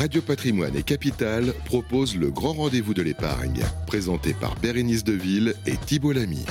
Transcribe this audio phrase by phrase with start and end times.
[0.00, 5.76] Radio Patrimoine et Capital proposent le grand rendez-vous de l'épargne, présenté par Bérénice Deville et
[5.76, 6.46] Thibault Lamy.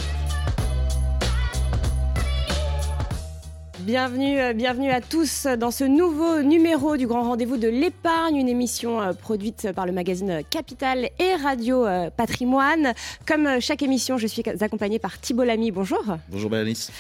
[3.80, 8.50] Bienvenue, euh, bienvenue à tous dans ce nouveau numéro du Grand Rendez-vous de l'épargne, une
[8.50, 12.94] émission euh, produite par le magazine Capital et Radio euh, Patrimoine.
[13.26, 15.72] Comme chaque émission, je suis accompagnée par Thibault Lamy.
[15.72, 16.04] Bonjour.
[16.30, 16.92] Bonjour Bérénice.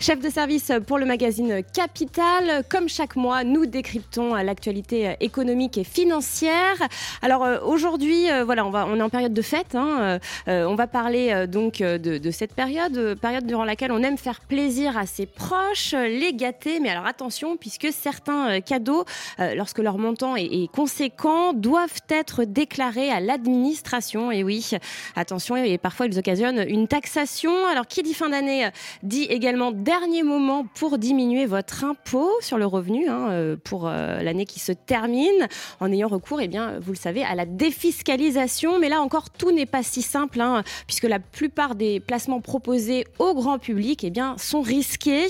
[0.00, 2.64] Chef de service pour le magazine Capital.
[2.68, 6.74] Comme chaque mois, nous décryptons l'actualité économique et financière.
[7.22, 9.76] Alors euh, aujourd'hui, euh, voilà, on, va, on est en période de fête.
[9.76, 14.18] Hein, euh, on va parler donc de, de, cette période, période durant laquelle on aime
[14.18, 16.80] faire plaisir à ses proches, les gâter.
[16.80, 19.04] Mais alors attention, puisque certains cadeaux,
[19.38, 24.32] lorsque leur montant est, est, conséquent, doivent être déclarés à l'administration.
[24.32, 24.72] Et oui,
[25.14, 27.52] attention, et parfois ils occasionnent une taxation.
[27.66, 28.68] Alors qui dit fin d'année
[29.02, 34.22] dit également dernier moment pour diminuer votre impôt sur le revenu hein, euh, pour euh,
[34.22, 35.46] l'année qui se termine,
[35.78, 38.78] en ayant recours, eh bien, vous le savez, à la défiscalisation.
[38.78, 43.06] Mais là encore, tout n'est pas si simple, hein, puisque la plupart des placements proposés
[43.18, 45.28] au grand public eh bien, sont risqués.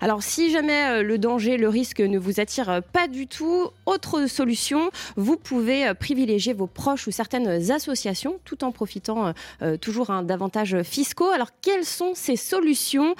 [0.00, 4.26] Alors si jamais euh, le danger, le risque ne vous attire pas du tout, autre
[4.26, 9.32] solution, vous pouvez privilégier vos proches ou certaines associations tout en profitant
[9.80, 11.30] toujours hein, d'avantages fiscaux.
[11.30, 13.14] Alors quelles sont ces solutions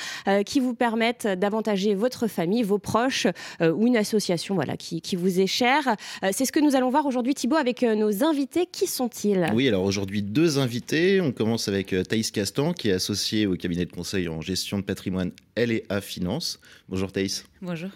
[0.44, 3.26] qui vous permettent d'avantager votre famille, vos proches
[3.60, 5.96] euh, ou une association voilà, qui, qui vous est chère.
[6.22, 8.66] Euh, c'est ce que nous allons voir aujourd'hui, Thibault, avec euh, nos invités.
[8.70, 9.46] Qui sont-ils?
[9.54, 11.20] Oui, alors aujourd'hui, deux invités.
[11.20, 14.82] On commence avec Thaïs Castan, qui est associée au cabinet de conseil en gestion de
[14.82, 16.60] patrimoine L&A Finance.
[16.88, 17.44] Bonjour Thaïs.
[17.60, 17.90] Bonjour.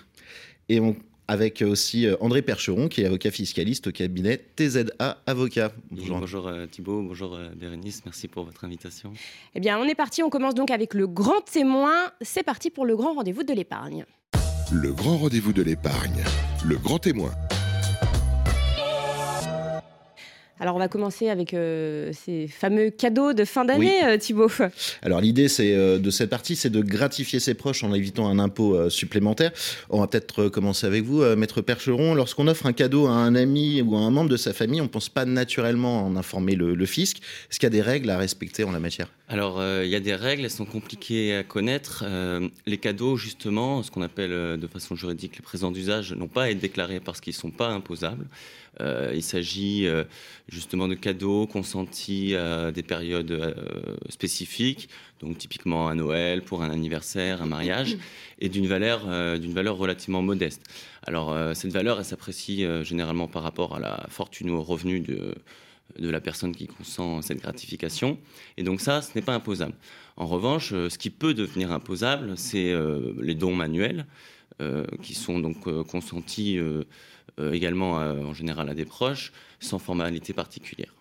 [0.69, 0.97] Et on
[1.29, 5.73] avec aussi André Percheron, qui est avocat fiscaliste au cabinet TZA Avocat.
[5.91, 9.13] Bonjour, bonjour Thibault, bonjour Bérénice, merci pour votre invitation.
[9.55, 12.13] Eh bien, on est parti, on commence donc avec le grand témoin.
[12.21, 14.05] C'est parti pour le grand rendez-vous de l'épargne.
[14.73, 16.25] Le grand rendez-vous de l'épargne,
[16.65, 17.31] le grand témoin.
[20.59, 24.51] Alors on va commencer avec euh, ces fameux cadeaux de fin d'année, euh, Thibault.
[25.03, 28.39] Alors l'idée c'est euh, de cette partie, c'est de gratifier ses proches en évitant un
[28.39, 29.53] impôt supplémentaire.
[29.91, 32.15] On va peut-être commencer avec vous, maître Percheron.
[32.15, 34.85] Lorsqu'on offre un cadeau à un ami ou à un membre de sa famille, on
[34.85, 37.19] ne pense pas naturellement en informer le, le fisc.
[37.51, 39.09] Est-ce qu'il y a des règles à respecter en la matière?
[39.29, 42.05] Alors il y a des règles, elles sont compliquées à connaître.
[42.65, 46.51] les cadeaux, justement, ce qu'on appelle de façon juridique les présents d'usage, n'ont pas à
[46.51, 48.27] être déclarés parce qu'ils ne sont pas imposables.
[48.81, 50.05] Euh, il s'agit euh,
[50.49, 53.55] justement de cadeaux consentis à des périodes euh,
[54.11, 54.89] spécifiques,
[55.21, 57.97] donc typiquement à Noël, pour un anniversaire, un mariage,
[58.39, 60.63] et d'une valeur, d'une valeur relativement modeste.
[61.05, 65.35] Alors cette valeur, elle s'apprécie généralement par rapport à la fortune ou au revenu de,
[65.99, 68.19] de la personne qui consent cette gratification.
[68.57, 69.75] Et donc ça, ce n'est pas imposable.
[70.17, 72.75] En revanche, ce qui peut devenir imposable, c'est
[73.21, 74.07] les dons manuels,
[75.03, 76.59] qui sont donc consentis
[77.39, 80.95] euh, également euh, en général à des proches, sans formalité particulière.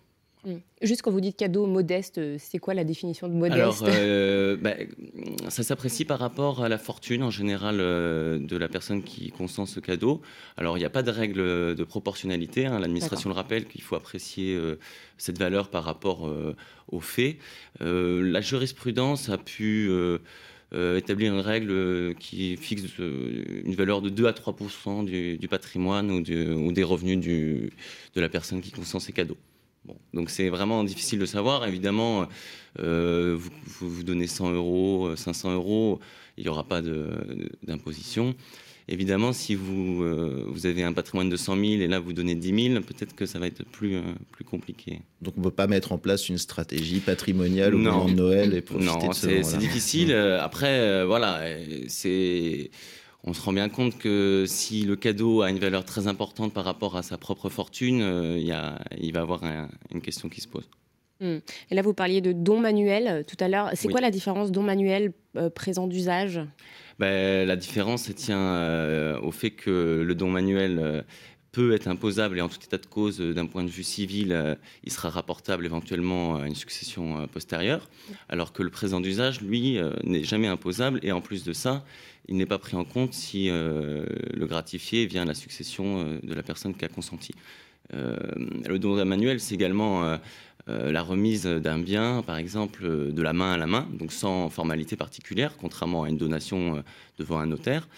[0.46, 0.58] Hmm.
[0.80, 3.82] Juste quand vous dites cadeau modeste, euh, c'est quoi la définition de modeste Alors,
[4.62, 4.74] bah,
[5.48, 9.80] ça s'apprécie par rapport à la fortune en général de la personne qui consent ce
[9.80, 10.22] cadeau.
[10.56, 12.66] Alors, il n'y a pas de règle de proportionnalité.
[12.66, 12.78] Hein.
[12.78, 14.58] L'administration le rappelle qu'il faut apprécier
[15.18, 16.32] cette valeur par rapport
[16.88, 17.36] aux faits.
[17.80, 19.90] la jurisprudence a pu
[20.74, 25.38] euh, établir une règle euh, qui fixe euh, une valeur de 2 à 3 du,
[25.38, 27.70] du, patrimoine ou, ou, des revenus du,
[28.16, 29.36] de la personne qui consent ces cadeaux.
[29.86, 31.66] Bon, donc c'est vraiment difficile de savoir.
[31.66, 32.26] Évidemment,
[32.78, 33.38] vous,
[33.80, 36.00] vous, donnez 100 euros, 500 euros,
[36.36, 36.82] il n'y aura pas
[37.62, 38.34] d'imposition.
[38.88, 42.36] Évidemment, si vous, euh, vous avez un patrimoine de 100 000 et là vous donnez
[42.36, 45.00] 10 000, peut-être que ça va être plus, euh, plus compliqué.
[45.22, 48.54] Donc on ne peut pas mettre en place une stratégie patrimoniale au moment de Noël
[48.54, 50.12] et profiter non, c'est difficile.
[50.12, 51.40] Euh, après, voilà,
[51.88, 52.70] c'est
[53.26, 56.64] on se rend bien compte que si le cadeau a une valeur très importante par
[56.64, 57.98] rapport à sa propre fortune,
[58.36, 59.42] il, y a, il va y avoir
[59.92, 60.68] une question qui se pose.
[61.20, 61.38] Hmm.
[61.70, 63.70] Et là, vous parliez de don manuel tout à l'heure.
[63.74, 65.12] C'est quoi la différence don manuel
[65.54, 66.40] présent d'usage?
[66.98, 71.02] Ben, La différence tient euh, au fait que le don manuel euh,
[71.56, 74.56] peut être imposable et en tout état de cause, euh, d'un point de vue civil,
[74.84, 77.88] il sera rapportable éventuellement à une succession postérieure,
[78.28, 81.84] alors que le présent d'usage, lui, n'est jamais imposable et en plus de ça,
[82.28, 86.42] il n'est pas pris en compte si le gratifié vient à la succession de la
[86.42, 87.34] personne qui a consenti.
[87.92, 90.18] le don manuel, c'est également
[90.68, 94.10] euh, la remise d'un bien, par exemple, euh, de la main à la main, donc
[94.10, 96.80] sans formalité particulière, contrairement à une donation euh,
[97.18, 97.88] devant un notaire.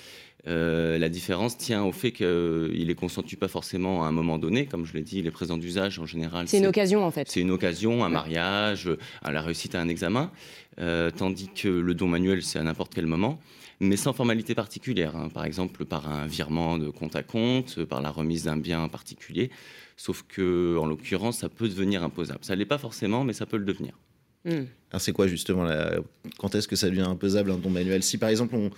[0.49, 4.87] La différence tient au fait qu'il est consenti pas forcément à un moment donné, comme
[4.87, 6.49] je l'ai dit, les présents d'usage en général.
[6.49, 7.31] C'est une occasion en fait.
[7.31, 8.91] C'est une occasion, un mariage,
[9.23, 10.31] à la réussite à un examen,
[11.17, 13.39] tandis que le don manuel c'est à n'importe quel moment.
[13.81, 15.17] mais sans formalité particulière.
[15.17, 15.29] Hein.
[15.33, 19.50] Par exemple, par un virement de compte à compte, par la remise d'un bien particulier.
[19.97, 22.41] Sauf que, en l'occurrence, ça peut devenir imposable.
[22.43, 23.99] Ça ne l'est pas forcément, mais ça peut le devenir.
[24.45, 24.65] Hmm.
[24.91, 25.97] Alors c'est quoi justement la...
[26.39, 28.03] Quand est-ce que ça devient imposable un don manuel?
[28.03, 28.71] Si par exemple on,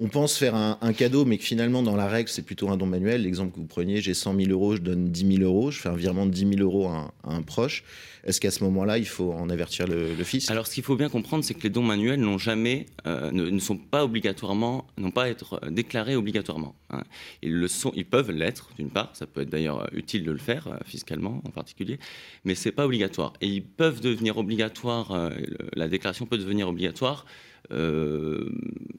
[0.00, 2.86] on pense faire un, cadeau, mais que finalement, dans la règle, c'est plutôt un don
[2.86, 3.22] manuel.
[3.22, 5.88] L'exemple que vous preniez, j'ai 100 000 euros, je donne 10 000 euros, je fais
[5.88, 7.84] un virement de 10 000 euros à un, proche.
[8.24, 11.08] Est-ce qu'à ce moment-là, il faut en avertir le, fils Alors, ce qu'il faut bien
[11.08, 15.24] comprendre, c'est que les dons manuels n'ont jamais, euh, ne, sont pas obligatoirement, n'ont pas
[15.24, 16.74] à être euh, déclarés obligatoirement.
[16.90, 17.02] Hein.
[17.42, 19.10] Ils le sont, ils peuvent l'être d'une part.
[19.14, 21.98] Ça peut être d'ailleurs euh, utile de le faire fiscalement en particulier,
[22.44, 23.34] mais c'est pas obligatoire.
[23.40, 25.30] Et ils peuvent devenir obligatoires.
[25.74, 27.26] la déclaration peut devenir obligatoire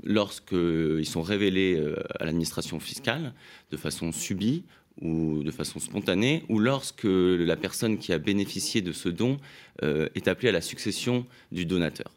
[0.04, 3.34] lorsqu'ils sont révélés euh, à l'administration fiscale
[3.72, 4.64] de façon subie
[5.02, 9.38] ou de façon spontanée, ou lorsque la personne qui a bénéficié de ce don
[9.82, 12.12] euh, est appelée à la succession du donateur.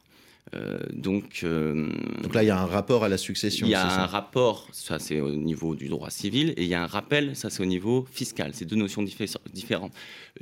[0.55, 1.91] Euh, donc, euh,
[2.23, 3.67] donc là, il y a un rapport à la succession.
[3.67, 6.75] Il y a un rapport, ça c'est au niveau du droit civil, et il y
[6.75, 8.53] a un rappel, ça c'est au niveau fiscal.
[8.55, 9.93] C'est deux notions différentes.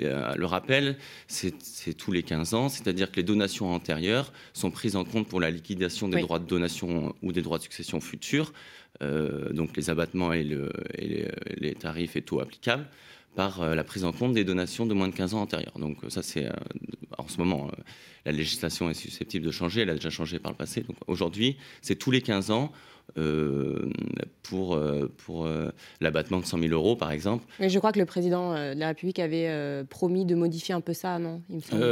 [0.00, 4.96] Euh, le rappel, c'est tous les 15 ans, c'est-à-dire que les donations antérieures sont prises
[4.96, 8.52] en compte pour la liquidation des droits de donation ou des droits de succession futurs,
[9.00, 12.86] donc les abattements et, le, et les tarifs et taux applicables
[13.34, 15.78] par euh, la prise en compte des donations de moins de 15 ans antérieures.
[15.78, 16.52] Donc euh, ça, c'est euh,
[17.19, 17.69] en ce moment,
[18.25, 20.81] la législation est susceptible de changer, elle a déjà changé par le passé.
[20.81, 22.72] Donc aujourd'hui, c'est tous les 15 ans
[24.42, 24.81] pour,
[25.19, 25.48] pour
[26.00, 27.44] l'abattement de 100 000 euros, par exemple.
[27.60, 30.94] Mais je crois que le président de la République avait promis de modifier un peu
[30.94, 31.42] ça, non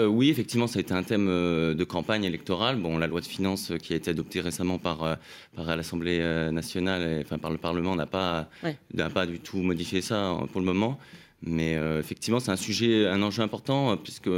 [0.08, 2.76] Oui, effectivement, ça a été un thème de campagne électorale.
[2.76, 5.18] Bon, la loi de finances qui a été adoptée récemment par,
[5.54, 6.18] par l'Assemblée
[6.50, 8.48] nationale, et, enfin par le Parlement, n'a pas,
[8.94, 10.98] n'a pas du tout modifié ça pour le moment.
[11.44, 14.30] Mais euh, effectivement, c'est un sujet, un enjeu important, euh, puisque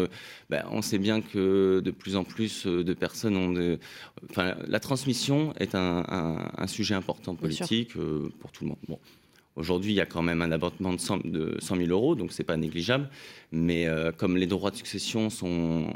[0.50, 3.52] ben, on sait bien que de plus en plus euh, de personnes ont.
[3.52, 3.78] De...
[4.30, 7.92] Enfin, la transmission est un, sujet important politique
[8.40, 8.78] pour tout le monde.
[8.88, 8.98] Bon.
[9.56, 12.42] Aujourd'hui, il y a quand même un abattement de 100, de 000 euros, donc ce
[12.42, 13.08] n'est pas négligeable.
[13.52, 13.86] Mais
[14.16, 15.92] comme les droits de succession sont,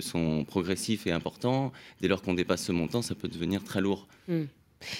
[0.00, 4.06] sont progressifs et importants, dès lors qu'on dépasse ce montant, ça peut devenir très lourd.
[4.28, 4.44] Hmm.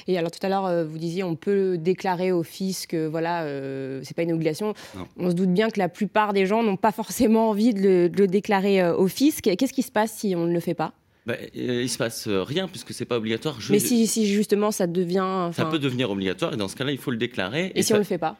[0.06, 4.00] Et alors tout à l'heure, euh, vous disiez, on peut déclarer au fisc, voilà, euh,
[4.02, 4.74] c'est pas une obligation.
[5.16, 8.26] On se doute bien que la plupart des gens n'ont pas forcément envie de le,
[8.26, 9.42] déclarer euh, au fisc.
[9.56, 10.92] Qu'est-ce qui se passe si on ne le fait pas?
[11.26, 13.58] Bah, il se passe rien puisque c'est pas obligatoire.
[13.70, 15.50] Mais si, si, justement ça devient.
[15.52, 17.72] Ça peut devenir obligatoire et dans ce cas-là, il faut le déclarer.
[17.74, 18.36] Et, si on ne le fait pas?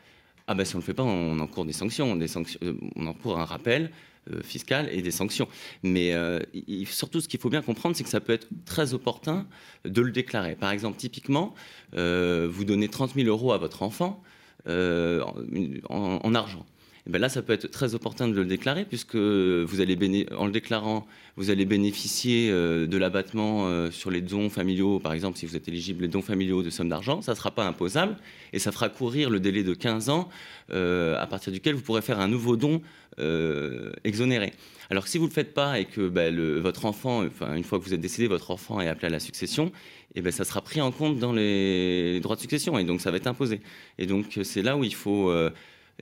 [0.46, 2.61] Ah bah si on le fait pas, on encourt des sanctions, des sanctions,
[2.96, 3.91] on encourt un rappel.
[4.32, 5.46] Euh, fiscales et des sanctions.
[5.82, 6.40] Mais euh,
[6.86, 9.46] surtout, ce qu'il faut bien comprendre, c'est que ça peut être très opportun
[9.84, 10.54] de le déclarer.
[10.56, 11.54] Par exemple, typiquement,
[11.94, 14.22] euh, vous donnez 30 000 euros à votre enfant
[14.66, 16.64] en, argent.
[17.06, 21.06] Et bien là, ça peut être très opportun de le déclarer, puisque en le déclarant,
[21.36, 26.02] vous allez bénéficier de l'abattement sur les dons familiaux, par exemple, si vous êtes éligible
[26.02, 28.16] les dons familiaux de sommes d'argent, ça ne sera pas imposable,
[28.54, 30.30] et ça fera courir le délai de 15 ans
[30.70, 32.80] à partir duquel vous pourrez faire un nouveau don
[33.20, 34.52] euh, exonéré.
[34.90, 37.84] Alors si vous ne le faites pas et que ben, votre enfant, une fois que
[37.84, 39.70] vous êtes décédé, votre enfant est appelé à la succession,
[40.16, 43.12] eh ben, ça sera pris en compte dans les, droits de succession et donc ça
[43.12, 43.60] va être imposé.
[43.98, 45.50] Et donc c'est là où il faut, euh,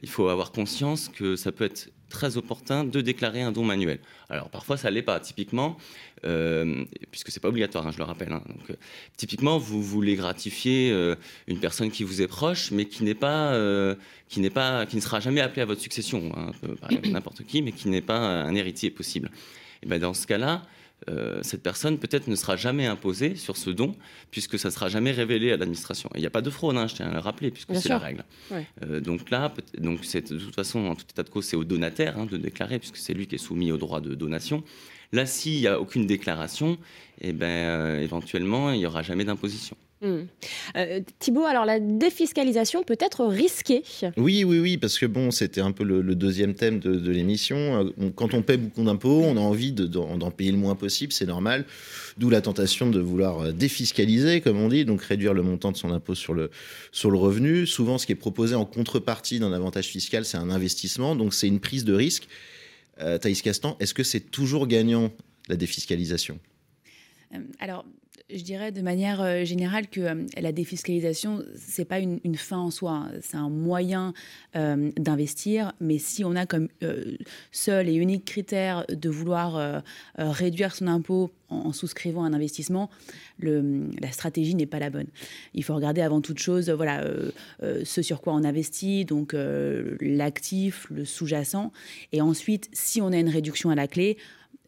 [0.00, 3.98] il faut avoir conscience que ça peut être très opportun de déclarer un don manuel.
[4.28, 5.18] Alors parfois ça l'est pas.
[5.18, 5.76] Typiquement,
[6.24, 8.32] euh, puisque c'est pas obligatoire, hein, je le rappelle.
[8.32, 8.42] Hein.
[8.70, 8.74] euh,
[9.16, 11.16] typiquement, vous voulez gratifier euh,
[11.48, 13.58] une personne qui vous est proche, mais qui n'est pas,
[14.28, 16.52] qui n'est pas, qui ne sera jamais appelée à votre succession, hein,
[17.10, 19.30] n'importe qui, mais qui n'est pas un héritier possible.
[19.82, 20.62] Et ben dans ce cas-là,
[21.08, 23.94] euh, cette personne peut-être ne sera jamais imposée sur ce don,
[24.30, 26.10] puisque ça ne sera jamais révélé à l'administration.
[26.14, 27.98] Il n'y a pas de fraude, hein, je tiens à le rappeler, puisque c'est la
[27.98, 28.24] règle.
[28.82, 32.18] Euh, donc là, donc de toute façon, en tout état de cause, c'est au donataire
[32.18, 34.62] hein, de déclarer, puisque c'est lui qui est soumis au droit de donation.
[35.12, 36.78] Là, s'il n'y a aucune déclaration,
[37.20, 39.76] eh ben, euh, éventuellement, il n'y aura jamais d'imposition.
[40.02, 40.22] Hmm.
[40.74, 43.84] Euh, Thibault, alors la défiscalisation peut être risquée?
[44.16, 47.56] Oui, oui, oui, parce que bon, c'était un peu le, deuxième thème de, l'émission.
[47.56, 51.26] Euh, quand on paie beaucoup d'impôts, on a envie d'en payer le moins possible, c'est
[51.26, 51.66] normal.
[52.18, 55.76] D'où la tentation de vouloir euh, défiscaliser, comme on dit, donc réduire le montant de
[55.76, 56.50] son impôt sur le,
[56.90, 57.64] sur le revenu.
[57.64, 61.46] Souvent, ce qui est proposé en contrepartie d'un avantage fiscal, c'est un investissement, donc c'est
[61.46, 62.26] une prise de risque.
[63.00, 65.12] Euh, Thaïs Castan, est-ce que c'est toujours gagnant
[65.48, 66.40] la défiscalisation?
[67.60, 67.84] Alors,
[68.34, 72.70] je dirais de manière euh, générale que euh, la défiscalisation, c'est pas une, fin en
[72.70, 73.12] soi, hein.
[73.20, 74.14] c'est un moyen
[74.56, 76.68] euh, d'investir, mais si on a comme
[77.50, 79.82] seul et unique critère de vouloir
[80.16, 82.90] réduire son impôt en, souscrivant un investissement,
[83.40, 85.06] la stratégie n'est pas la bonne.
[85.54, 87.04] Il faut regarder avant toute chose, voilà,
[87.84, 89.34] ce sur quoi on investit, donc
[90.00, 91.72] l'actif, le sous-jacent,
[92.12, 94.16] et ensuite, si on a une réduction à la clé,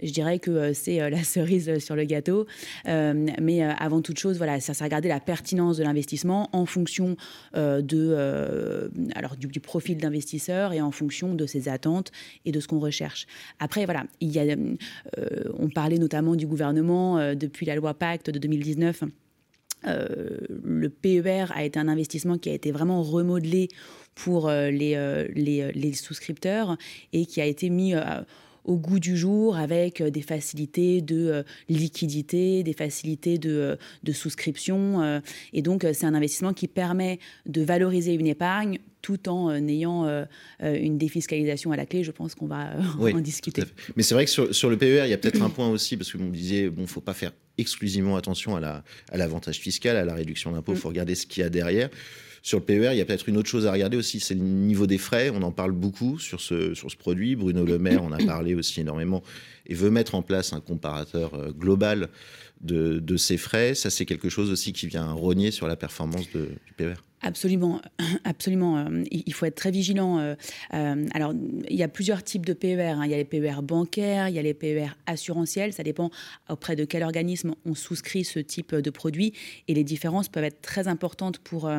[0.05, 2.47] je dirais que c'est la cerise sur le gâteau.
[2.87, 7.17] mais avant toute chose, voilà, ça, ça regarder la pertinence de l'investissement en fonction
[7.55, 12.13] de, alors du, profil d'investisseur et en fonction de ses attentes
[12.45, 13.27] et de ce qu'on recherche.
[13.59, 14.05] Après, voilà,
[15.59, 19.05] on parlait notamment du gouvernement depuis la loi Pacte de 2019
[19.87, 23.69] euh, le PER a été un investissement qui a été vraiment remodelé
[24.15, 26.77] pour euh, euh, les, souscripteurs
[27.13, 27.95] et qui a été mis
[28.65, 35.21] au goût du jour avec des facilités de liquidité, des facilités de, de souscription.
[35.53, 40.27] et donc, c'est un investissement qui permet de valoriser une épargne tout en ayant
[40.61, 42.03] une défiscalisation à la clé.
[42.05, 43.65] Je pense qu'on va en discuter.
[43.97, 45.97] Mais c'est vrai que sur, sur, le PER, il y a peut-être un point aussi,
[45.97, 50.05] parce que vous me disiez, bon, faut pas faire exclusivement attention à l'avantage fiscal, à
[50.05, 50.73] la réduction d'impôts.
[50.73, 50.79] Il mm.
[50.79, 51.91] faut regarder ce qu'il y a derrière.
[52.45, 54.43] Sur le PER, il y a peut-être une autre chose à regarder aussi, c'est le
[54.43, 55.31] niveau des frais.
[55.31, 57.37] On en parle beaucoup sur ce, sur ce produit.
[57.37, 59.23] Bruno Le Maire en a parlé aussi énormément
[59.67, 62.11] et veut mettre en place un comparateur euh, global
[62.61, 63.75] de, de ces frais.
[63.75, 66.93] Ça, c'est quelque chose aussi qui vient rogner sur la performance de, du PER.
[67.25, 67.81] Absolument,
[68.25, 68.79] absolument.
[68.79, 70.19] Euh, il faut être très vigilant.
[70.19, 70.35] Euh,
[70.75, 71.33] euh, alors,
[71.69, 72.83] il y a plusieurs types de PER.
[72.83, 73.03] Hein.
[73.05, 75.73] Il y a les PER bancaires, il y a les PER assurantiels.
[75.73, 76.11] Ça dépend
[76.51, 79.33] auprès de quel organisme on souscrit ce type de produit.
[79.69, 81.71] Et les différences peuvent être très importantes pour,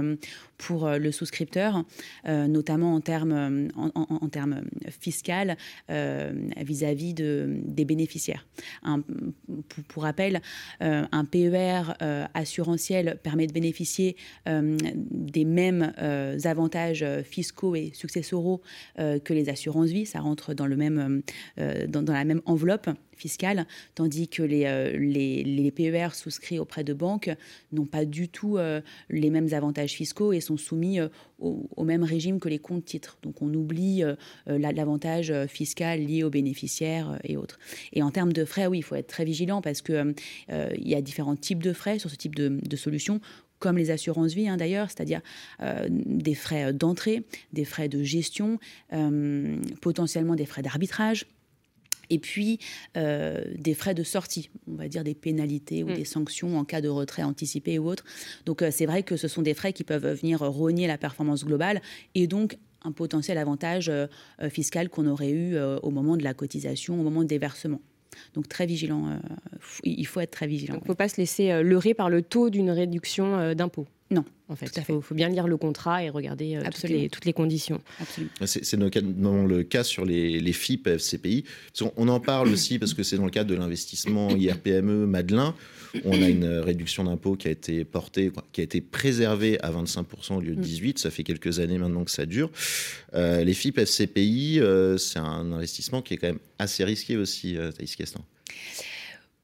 [0.57, 1.83] pour le souscripteur,
[2.25, 4.63] notamment en termes, en, termes
[4.99, 5.57] fiscal
[5.89, 8.47] vis-à-vis de, des bénéficiaires.
[9.69, 10.41] pour, pour, rappel,
[10.79, 11.93] un PER
[12.33, 14.15] assurantiel permet de bénéficier
[15.35, 18.61] des mêmes euh, avantages euh, fiscaux et successoraux
[18.99, 20.05] euh, que les assurances vie.
[20.05, 21.21] Ça rentre dans, le même,
[21.87, 23.65] dans, la même enveloppe fiscale,
[23.95, 27.29] tandis que les, les, PER souscrits auprès de banques
[27.71, 28.57] n'ont pas du tout
[29.09, 30.99] les mêmes avantages fiscaux et sont soumis
[31.39, 33.17] au, même régime que les comptes titres.
[33.23, 34.03] Donc on oublie
[34.45, 37.57] l'avantage fiscal lié aux bénéficiaires et autres.
[37.93, 40.13] Et en termes de frais, oui, il faut être très vigilant parce qu'il
[40.49, 43.21] il y a différents types de frais sur ce type de, solutions
[43.65, 45.21] comme les assurances vie hein, d'ailleurs, c'est-à-dire
[45.59, 48.59] euh, des frais d'entrée, des frais de gestion,
[48.93, 51.25] euh, potentiellement des frais d'arbitrage.
[52.11, 52.59] Et puis
[52.95, 55.95] euh, des frais de sortie, on va dire des pénalités ou mm.
[55.95, 58.03] des sanctions en cas de retrait anticipé ou autre.
[58.45, 61.81] Donc c'est vrai que ce sont des frais qui peuvent venir rogner la performance globale
[62.13, 63.91] et donc un potentiel avantage
[64.51, 67.81] fiscal qu'on aurait eu au moment de la cotisation, au moment des versements.
[68.33, 69.17] Donc très vigilant, euh,
[69.83, 70.75] il faut être très vigilant.
[70.75, 73.87] Il ne faut pas se laisser euh, leurrer par le taux d'une réduction euh, d'impôt.
[74.15, 74.71] Non, en fait.
[74.77, 77.81] Il faut, bien lire le contrat et regarder toutes les, toutes, les, conditions.
[78.45, 81.43] C'est notamment le cas sur les, les FIP, FCPI.
[81.97, 85.53] On en parle aussi parce que c'est dans le cadre de l'investissement IRPME Madelin.
[86.05, 90.35] On a une réduction d'impôt qui a été portée, qui a été préservée à 25%
[90.35, 90.93] au lieu de 18%.
[90.93, 90.97] Mm.
[90.97, 92.49] Ça fait quelques années maintenant que ça dure.
[93.13, 94.61] les FIP, FCPI,
[94.97, 98.23] c'est un investissement qui est quand même assez risqué aussi, Thaïs Castan.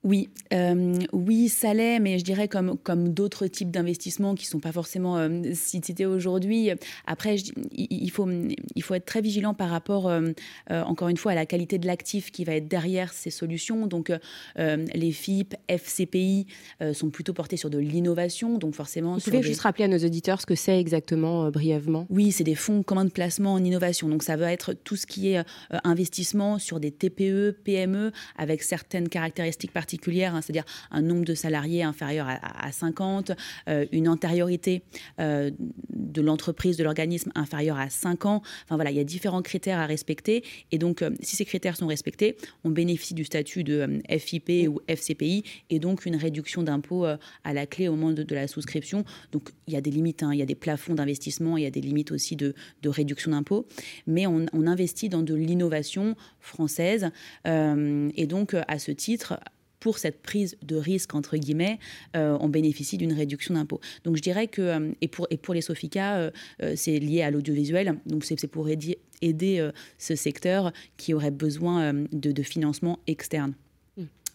[0.03, 4.49] Oui, euh, oui, ça l'est, mais je dirais comme, comme d'autres types d'investissements qui ne
[4.49, 6.71] sont pas forcément euh, cités aujourd'hui.
[7.05, 7.35] Après,
[7.71, 8.27] il, faut,
[8.75, 10.31] il faut être très vigilant par rapport, euh,
[10.69, 13.85] encore une fois, à la qualité de l'actif qui va être derrière ces solutions.
[13.85, 14.11] Donc,
[14.57, 16.47] les FIP, FCPI
[16.93, 18.57] sont plutôt portés sur de l'innovation.
[18.57, 19.15] Donc, forcément.
[19.15, 22.07] Vous pouvez juste rappeler à nos auditeurs ce que c'est exactement brièvement?
[22.09, 24.09] Oui, c'est des fonds communs de placement en innovation.
[24.09, 25.43] Donc, ça va être tout ce qui est
[25.83, 31.83] investissement sur des TPE, PME, avec certaines caractéristiques particulières Hein, c'est-à-dire un nombre de salariés
[31.83, 33.31] inférieur à, 50,
[33.67, 34.83] euh, une antériorité
[35.19, 35.51] euh,
[35.89, 38.41] de l'entreprise, de l'organisme inférieure à 5 ans.
[38.65, 40.43] Enfin voilà, il y a différents critères à respecter.
[40.71, 44.81] Et donc, euh, si ces critères sont respectés, on bénéficie du statut de FIP ou
[44.87, 49.03] FCPI et donc une réduction d'impôt à la clé au moment de, la souscription.
[49.31, 50.31] Donc, il y a des limites, hein.
[50.33, 52.53] il y a des plafonds d'investissement, il y a des limites aussi de,
[52.85, 53.67] réduction d'impôt.
[54.07, 57.09] Mais on, investit dans de l'innovation française.
[57.45, 59.39] et donc, à ce titre,
[59.81, 61.79] pour cette prise de risque, entre guillemets,
[62.15, 63.81] euh, on bénéficie d'une réduction d'impôt.
[64.05, 66.31] Donc je dirais que, euh, et, pour, les Sofica, euh,
[66.75, 72.31] c'est lié à l'audiovisuel, donc c'est pour aider, aider ce secteur qui aurait besoin de,
[72.31, 73.55] de financement externe.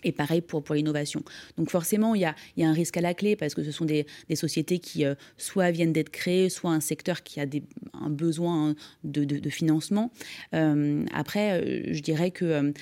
[0.06, 1.24] Et pareil pour, pour l'innovation.
[1.56, 3.72] Donc forcément, il y, a, y a, un risque à la clé parce que ce
[3.72, 7.46] sont des, des sociétés qui euh, soit viennent d'être créées, soit un secteur qui a
[7.46, 10.12] des, un besoin de, de, financement.
[10.54, 12.72] Euh, après, euh, je dirais que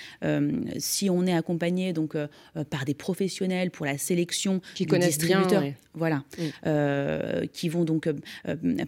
[0.76, 2.14] si on est accompagné donc,
[2.68, 6.24] par des professionnels pour la sélection qui connaissent distributeurs, bien, voilà,
[7.52, 8.08] qui vont donc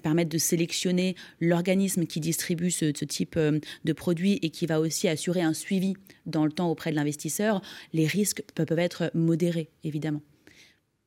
[0.02, 5.08] permettre de sélectionner l'organisme qui distribue ce, ce type de produit et qui va aussi
[5.08, 5.94] assurer un suivi
[6.26, 7.62] dans le temps auprès de l'investisseur,
[7.92, 10.22] les risques peuvent être modérés, évidemment.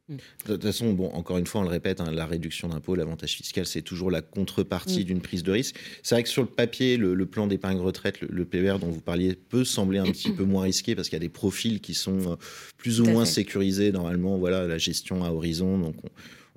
[0.09, 0.17] De
[0.55, 3.67] toute façon, bon, encore une fois, on le répète, hein, la réduction d'impôt, l'avantage fiscal,
[3.67, 5.03] c'est toujours la contrepartie mm.
[5.03, 5.75] d'une prise de risque.
[6.01, 9.35] C'est vrai que sur le papier, le, plan d'épargne retraite, le, PER dont vous parliez,
[9.35, 12.31] peut sembler un petit peu moins risqué parce qu'il y a des profils qui sont
[12.31, 12.35] euh,
[12.77, 13.91] plus ou moins sécurisés.
[13.91, 15.77] Normalement, voilà, la gestion à horizon.
[15.77, 16.09] Donc, on,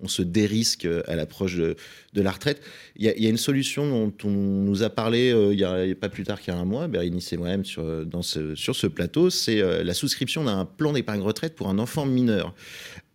[0.02, 1.76] on se dérisque euh, à l'approche de,
[2.14, 2.60] la retraite.
[2.96, 6.24] Il y, a, une solution dont on nous a parlé euh, il a, pas plus
[6.24, 7.84] tard qu'il y a un mois, Bérénice et moi-même sur,
[8.22, 12.04] ce, sur ce plateau, c'est euh, la souscription d'un plan d'épargne retraite pour un enfant
[12.04, 12.54] mineur.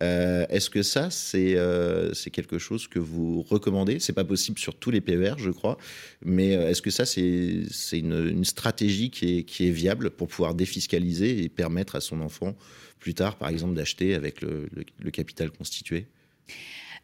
[0.00, 3.98] Est-ce que ça, c'est quelque chose que vous recommandez?
[3.98, 5.76] C'est pas possible sur tous les PER, je crois,
[6.24, 10.54] mais est-ce que ça, c'est une, une, stratégie qui est, qui est viable pour pouvoir
[10.54, 12.54] défiscaliser et permettre à son enfant
[13.00, 16.06] plus tard, par exemple, d'acheter avec le capital constitué?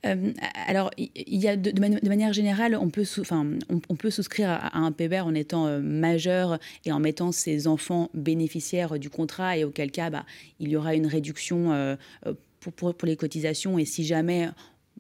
[0.04, 0.32] Euh,
[0.66, 5.66] alors, il y a de, manière générale, on peut, souscrire à, un PBR en étant
[5.66, 10.26] euh, majeur et en mettant ses enfants bénéficiaires du contrat, et auquel cas, bah,
[10.60, 11.96] il y aura une réduction euh,
[12.60, 13.78] pour, pour, les cotisations.
[13.78, 14.48] Et si jamais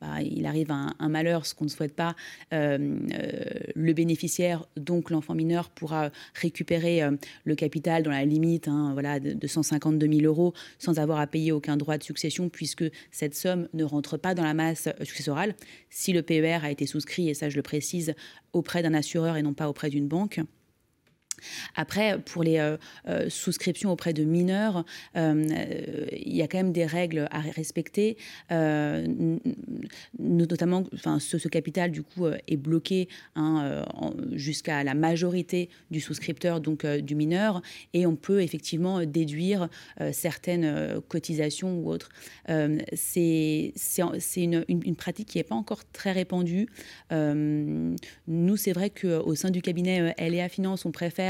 [0.04, 2.14] bah, il arrive un, malheur, ce qu'on ne souhaite pas,
[2.52, 3.44] euh, euh,
[3.74, 7.12] le bénéficiaire, donc l'enfant mineur, pourra récupérer euh,
[7.44, 11.52] le capital dans la limite hein, voilà, de, 152 000 euros sans avoir à payer
[11.52, 15.54] aucun droit de succession puisque cette somme ne rentre pas dans la masse successorale.
[15.88, 18.14] Si le PER a été souscrit, et ça je le précise,
[18.52, 20.40] auprès d'un assureur et non pas auprès d'une banque.
[21.74, 22.76] Après, pour les euh,
[23.08, 24.84] euh, souscriptions auprès de mineurs,
[25.16, 25.44] euh,
[26.12, 28.16] il y a quand même des règles à respecter,
[30.18, 33.84] notamment, enfin, ce, capital du coup est bloqué hein,
[34.32, 37.60] jusqu'à la majorité du souscripteur, donc du mineur,
[37.92, 39.68] et on peut effectivement déduire
[40.12, 42.10] certaines cotisations ou autres.
[42.46, 43.72] c'est
[44.36, 46.68] une, une, pratique qui n'est pas encore très répandue.
[47.10, 51.23] nous, c'est vrai qu'au sein du cabinet LEA Finance, on préfère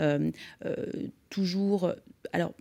[0.00, 0.30] euh,
[0.64, 0.86] euh,
[1.30, 1.92] toujours,
[2.32, 2.52] alors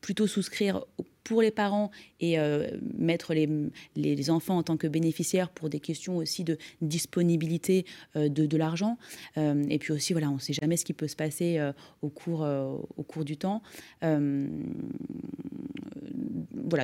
[0.00, 0.84] plutôt souscrire
[1.30, 2.66] pour les parents et euh,
[2.98, 8.56] mettre les, enfants en tant que bénéficiaires pour des questions aussi de disponibilité de, de
[8.56, 8.98] l'argent.
[9.36, 11.60] et puis aussi, voilà, on ne sait jamais ce qui peut se passer
[12.02, 12.40] au, cours,
[12.96, 13.62] au cours du temps.
[14.02, 14.16] voilà,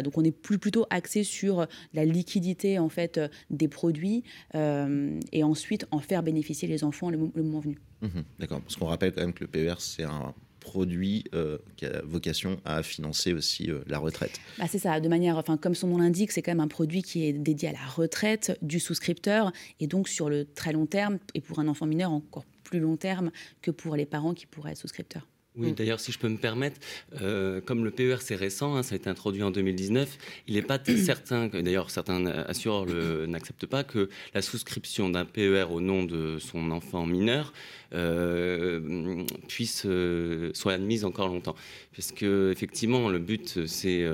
[0.03, 4.23] donc on est plus plutôt axé sur la liquidité en fait des produits
[4.55, 7.79] et ensuite en faire bénéficier les enfants le moment venu.
[8.03, 10.35] Mhm, d'accord, parce qu'on rappelle quand même que le PER, c'est un
[10.67, 14.41] produit euh, qui a vocation à financer aussi euh, la retraite.
[14.59, 17.03] Bah c'est ça, de manière, enfin, comme son nom l'indique, c'est quand même un produit
[17.03, 21.19] qui est dédié à la retraite du souscripteur et donc sur le très long terme
[21.35, 23.31] et pour un enfant mineur encore plus long terme
[23.63, 25.27] que pour les parents qui pourraient être souscripteurs.
[25.57, 25.75] Oui, mm.
[25.75, 26.81] d'ailleurs, si je peux me permettre,
[27.21, 30.63] euh, comme le PER c'est récent, hein, ça a été introduit en 2019, il n'est
[30.63, 32.87] pas certain, d'ailleurs certains assureurs
[33.27, 37.53] n'acceptent pas, que la souscription d'un PER au nom de son enfant mineur
[37.95, 41.57] euh, puisse euh, soit admise encore longtemps,
[41.93, 44.07] puisque effectivement le but c'est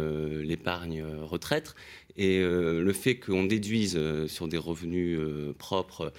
[0.43, 1.75] l'épargne retraite
[2.17, 6.13] et euh, le fait qu'on déduise euh, sur des revenus euh, propres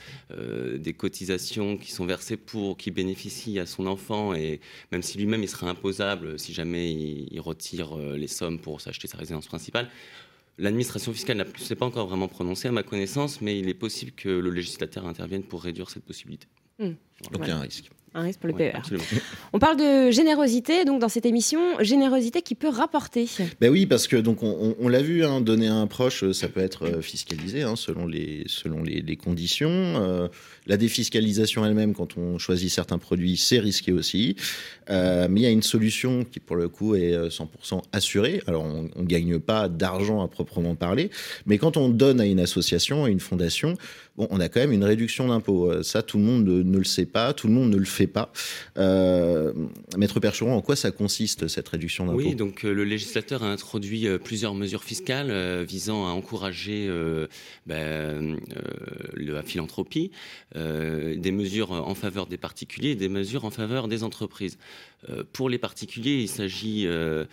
[0.76, 4.60] des cotisations qui sont versées pour, qui bénéficient à son enfant, et
[4.92, 9.18] même si lui-même il sera imposable si jamais il, retire les sommes pour s'acheter sa
[9.18, 9.90] résidence principale,
[10.60, 14.12] L'administration fiscale ne s'est pas encore vraiment prononcée à ma connaissance, mais il est possible
[14.12, 16.46] que le législateur intervienne pour réduire cette possibilité.
[16.78, 16.90] Mmh.
[17.32, 18.80] Donc il y a un risque un risque pour le PER.
[19.54, 23.28] on parle de générosité, donc dans cette émission, générosité qui peut rapporter.
[23.60, 26.60] Ben oui, parce que donc on, l'a vu, hein, donner à un proche, ça peut
[26.60, 29.70] être euh, fiscalisé hein, selon les selon les, conditions.
[29.70, 30.28] Euh,
[30.68, 34.36] la défiscalisation elle-même, quand on choisit certains produits, c'est risqué aussi.
[34.90, 38.42] Euh, mais il y a une solution qui, pour le coup, est 100% assurée.
[38.48, 41.10] Alors, on ne gagne pas d'argent à proprement parler,
[41.46, 43.78] mais quand on donne à une association, à une fondation,
[44.18, 45.84] on a quand même une réduction d'impôt.
[45.84, 48.32] Ça, tout le monde ne, le sait pas, tout le monde ne le fait pas.
[48.78, 49.54] Euh,
[49.98, 54.08] Maître Percheron, en quoi ça consiste, cette réduction d'impôt Oui, donc le législateur a introduit
[54.24, 56.90] plusieurs mesures fiscales visant à encourager
[57.66, 58.38] ben,
[59.16, 60.12] la philanthropie.
[60.56, 64.58] Euh, des mesures en faveur des particuliers des mesures en faveur des entreprises.
[65.10, 67.26] Euh, pour les particuliers, il s'agit euh,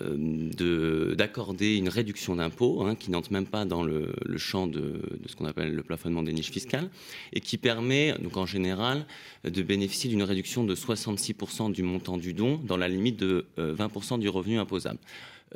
[0.00, 5.44] d'accorder une réduction d'impôt hein, qui n'entre même pas dans le, champ de, ce qu'on
[5.44, 6.90] appelle le plafonnement des niches fiscales
[7.32, 9.06] et qui permet, donc en général,
[9.44, 14.18] de bénéficier d'une réduction de 66% du montant du don dans la limite de 20%
[14.18, 14.98] du revenu imposable.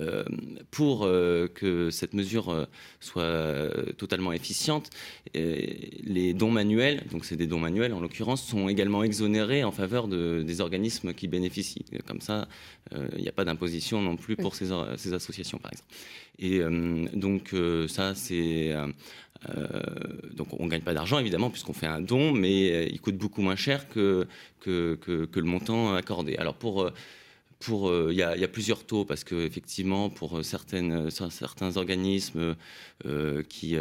[0.00, 0.22] Euh,
[0.70, 2.66] pour euh, que cette mesure euh,
[3.00, 4.90] soit totalement efficiente,
[5.34, 10.06] les dons manuels, donc c'est des dons manuels en l'occurrence, sont également exonérés en faveur
[10.08, 11.84] de, des organismes qui bénéficient.
[12.06, 12.48] Comme ça,
[12.92, 15.92] il n'y a pas d'imposition non plus pour ces, ces, associations, par exemple.
[16.38, 16.60] Et
[17.16, 17.54] donc
[17.88, 18.74] ça, c'est...
[20.34, 23.42] donc on ne gagne pas d'argent évidemment puisqu'on fait un don, mais il coûte beaucoup
[23.42, 24.26] moins cher que,
[24.60, 26.36] que, que, que le montant accordé.
[26.36, 26.90] Alors pour
[27.58, 32.54] pour, il y, a plusieurs taux parce que effectivement, pour certaines, certains organismes
[33.48, 33.76] qui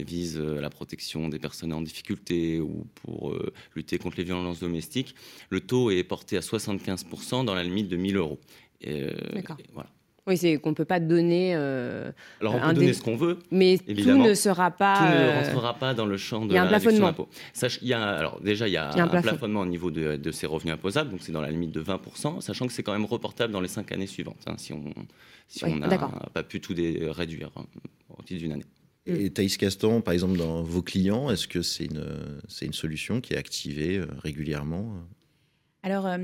[0.00, 3.32] visent la protection des personnes en difficulté ou pour
[3.76, 5.14] lutter contre les violences domestiques,
[5.50, 8.40] le taux est porté à 75% dans la limite de 1000 euros.
[9.32, 9.56] D'accord.
[9.72, 9.88] Voilà.
[10.26, 11.52] Oui, c'est qu'on ne peut pas donner.
[11.56, 13.38] Euh, Alors, on peut donner ce qu'on veut.
[13.50, 14.98] Mais tout ne sera pas.
[14.98, 17.12] Tout ne euh, rentrera pas dans le champ de il y a un la plafonnement.
[17.82, 20.46] il y a, alors, déjà, il y a, un, plafonnement au niveau de, de, ces
[20.46, 23.52] revenus imposables, donc c'est dans la limite de 20%, sachant que c'est quand même reportable
[23.52, 24.84] dans les cinq années suivantes, hein, si on
[25.48, 25.88] si on n'a
[26.32, 27.64] pas pu tout réduire hein,
[28.16, 28.64] au titre d'une année.
[29.06, 32.04] Et Thaïs Caston, par exemple, dans vos clients, est-ce que c'est une,
[32.62, 34.94] une solution qui est activée euh, régulièrement
[35.82, 36.18] alors, euh,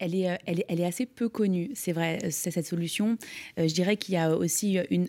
[0.00, 3.16] elle, est, elle, est, assez peu connue, c'est vrai, cette solution.
[3.58, 5.06] Euh, je dirais qu'il y a aussi une,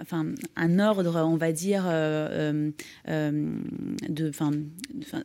[0.00, 2.70] enfin, un ordre, on va dire, euh,
[3.08, 3.58] euh,
[4.08, 4.50] de, enfin,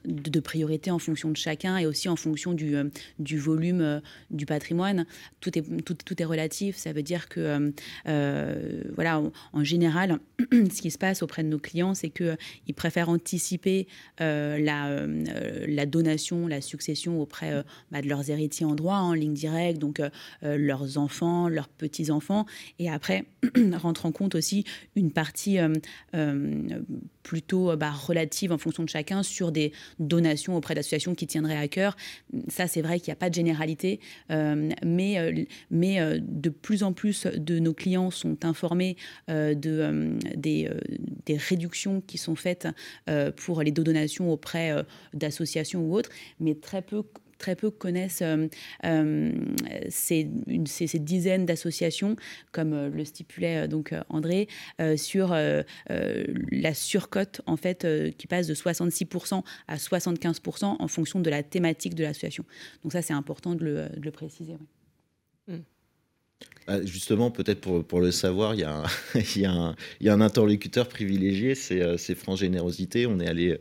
[0.05, 2.85] de, priorité en fonction de chacun et aussi en fonction du, euh,
[3.19, 5.05] du volume du patrimoine.
[5.39, 6.75] Tout est, tout, tout, est relatif.
[6.77, 7.73] Ça veut dire que,
[8.95, 9.21] voilà,
[9.53, 10.19] en, général,
[10.51, 13.87] ce qui se passe auprès de nos clients, c'est qu'ils préfèrent anticiper
[14.19, 15.05] la,
[15.67, 20.01] la donation, la succession auprès bah, de leurs héritiers en droit, en ligne directe, donc
[20.41, 22.45] leurs enfants, leurs petits-enfants,
[22.79, 23.25] et après,
[23.73, 24.50] rentre en compte aussi
[24.95, 25.73] une partie euh,
[26.15, 26.81] euh,
[27.23, 31.57] plutôt euh, bah, relative en fonction de chacun sur des donations auprès d'associations qui tiendraient
[31.57, 31.95] à cœur.
[32.47, 37.25] Ça, c'est vrai qu'il n'y a pas de généralité, mais, mais de plus en plus
[37.25, 38.95] de nos clients sont informés
[39.27, 40.69] de, des,
[41.25, 42.67] des, réductions qui sont faites
[43.35, 44.73] pour les donations auprès
[45.13, 46.09] d'associations ou autres,
[46.39, 47.03] mais très peu
[47.41, 48.47] très peu connaissent euh,
[48.85, 49.31] euh,
[49.89, 50.23] ces,
[50.99, 52.15] dizaines d'associations,
[52.51, 54.47] comme euh, le stipulait donc André,
[54.95, 55.35] sur
[55.89, 61.95] la surcote en fait qui passe de 66% à 75% en fonction de la thématique
[61.95, 62.45] de l'association.
[62.83, 64.55] Donc ça, c'est important de le, préciser.
[66.83, 68.83] Justement, peut-être pour, pour, le savoir, il y, a un,
[69.15, 73.05] il, y a un, il y, a un, interlocuteur privilégié, c'est euh, France Générosité.
[73.05, 73.59] On est allé,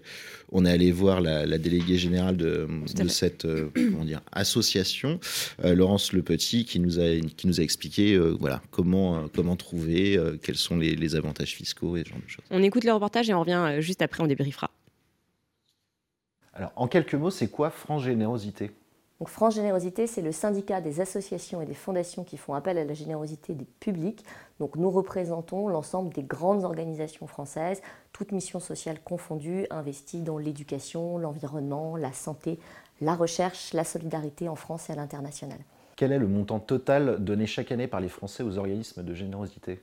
[0.53, 5.21] on est allé voir la, la déléguée générale de, de cette euh, comment dire, association,
[5.64, 10.19] euh, Laurence Le Petit, qui nous a, qui nous a expliqué voilà, comment, comment trouver,
[10.43, 12.45] quels sont les, les, avantages fiscaux et ce genre de choses.
[12.51, 14.71] On écoute le reportage et on revient juste après, on débriefera.
[16.53, 18.71] Alors, en quelques mots, c'est quoi France Générosité?
[19.21, 22.85] Donc France Générosité, c'est le syndicat des associations et des fondations qui font appel à
[22.87, 24.25] la générosité des publics.
[24.59, 27.83] Donc nous représentons l'ensemble des grandes organisations françaises,
[28.15, 32.59] toutes missions sociales confondues, investies dans l'éducation, l'environnement, la santé,
[33.03, 35.59] la recherche, la solidarité en France et à l'international.
[35.97, 39.83] Quel est le montant total donné chaque année par les Français aux organismes de générosité?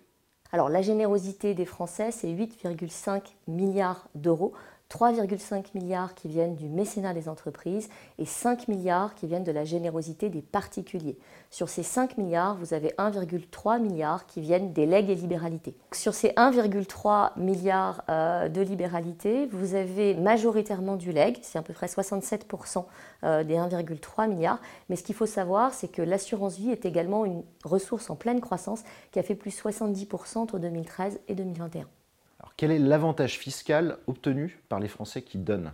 [0.52, 4.54] Alors la générosité des Français, c'est 8,5 milliards d'euros,
[4.90, 9.66] 3,5 milliards qui viennent du mécénat des entreprises et 5 milliards qui viennent de la
[9.66, 11.18] générosité des particuliers.
[11.50, 15.76] Sur ces 5 milliards, vous avez 1,3 milliard qui viennent des legs et libéralités.
[15.92, 21.74] Sur ces 1,3 milliards euh, de libéralité, vous avez majoritairement du leg, c'est à peu
[21.74, 22.86] près 67%
[23.24, 24.60] euh, des 1,3 milliards.
[24.90, 28.40] Mais ce qu'il faut savoir, c'est que l'assurance vie est également une ressource en pleine
[28.40, 31.88] croissance qui a fait plus 70% entre 2013 et 2021.
[32.58, 35.72] Quel est l'avantage fiscal obtenu par les Français qui donnent?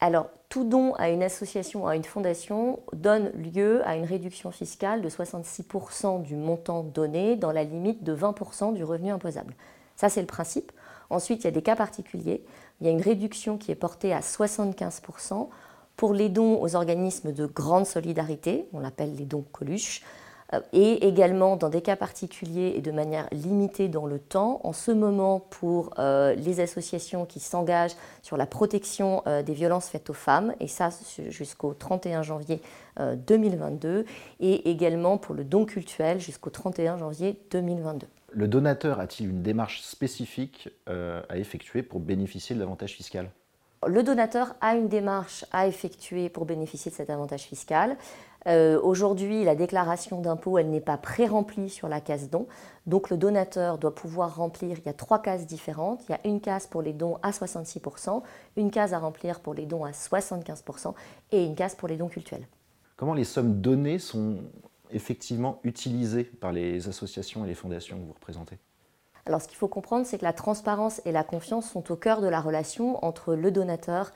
[0.00, 5.02] Alors, tout don à une association, à une fondation, donne lieu à une réduction fiscale
[5.02, 9.54] de 66% du montant donné dans la limite de 20% du revenu imposable.
[9.94, 10.72] Ça, c'est le principe.
[11.10, 12.44] Ensuite, il y a des cas particuliers.
[12.80, 15.48] Il y a une réduction qui est portée à 75%
[15.96, 20.02] pour les dons aux organismes de grande solidarité, on l'appelle les dons Coluche,
[20.72, 24.90] et également dans des cas particuliers et de manière limitée dans le temps, en ce
[24.90, 30.14] moment pour euh, les associations qui s'engagent sur la protection euh, des violences faites aux
[30.14, 30.90] femmes, et ça
[31.28, 32.60] jusqu'au 31 janvier
[33.28, 34.06] 2022,
[34.40, 38.08] et également pour le don cultuel jusqu'au 31 janvier 2022.
[38.32, 43.30] Le donateur a-t-il une démarche spécifique à effectuer pour bénéficier de l'avantage fiscal?
[43.86, 47.96] Le donateur a une démarche à effectuer pour bénéficier de cet avantage fiscal.
[48.46, 52.46] Euh, aujourd'hui, la déclaration d'impôt, elle n'est pas pré-remplie sur la case don.
[52.86, 56.02] Donc le donateur doit pouvoir remplir, il y a trois cases différentes.
[56.08, 58.22] Il y a une case pour les dons à 66%,
[58.56, 60.94] une case à remplir pour les dons à 75%
[61.32, 62.46] et une case pour les dons cultuels.
[62.96, 64.38] Comment les sommes données sont
[64.90, 68.58] effectivement utilisées par les associations et les fondations que vous représentez?
[69.28, 72.22] Alors, ce qu'il faut comprendre, c'est que la transparence et la confiance sont au cœur
[72.22, 74.10] de la relation entre le donateur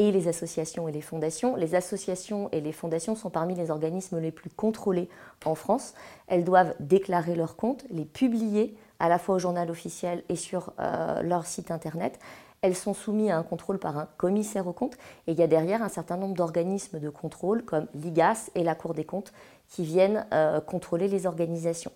[0.00, 1.56] et les associations et les fondations.
[1.56, 5.10] Les associations et les fondations sont parmi les organismes les plus contrôlés
[5.44, 5.92] en France.
[6.26, 10.72] Elles doivent déclarer leurs comptes, les publier à la fois au journal officiel et sur
[10.80, 12.18] euh, leur site internet.
[12.62, 15.46] elles sont soumises à un contrôle par un commissaire aux comptes et il y a
[15.46, 19.34] derrière un certain nombre d'organismes de contrôle comme l'IGAS et la Cour des comptes
[19.68, 21.92] qui viennent euh, contrôler les organisations.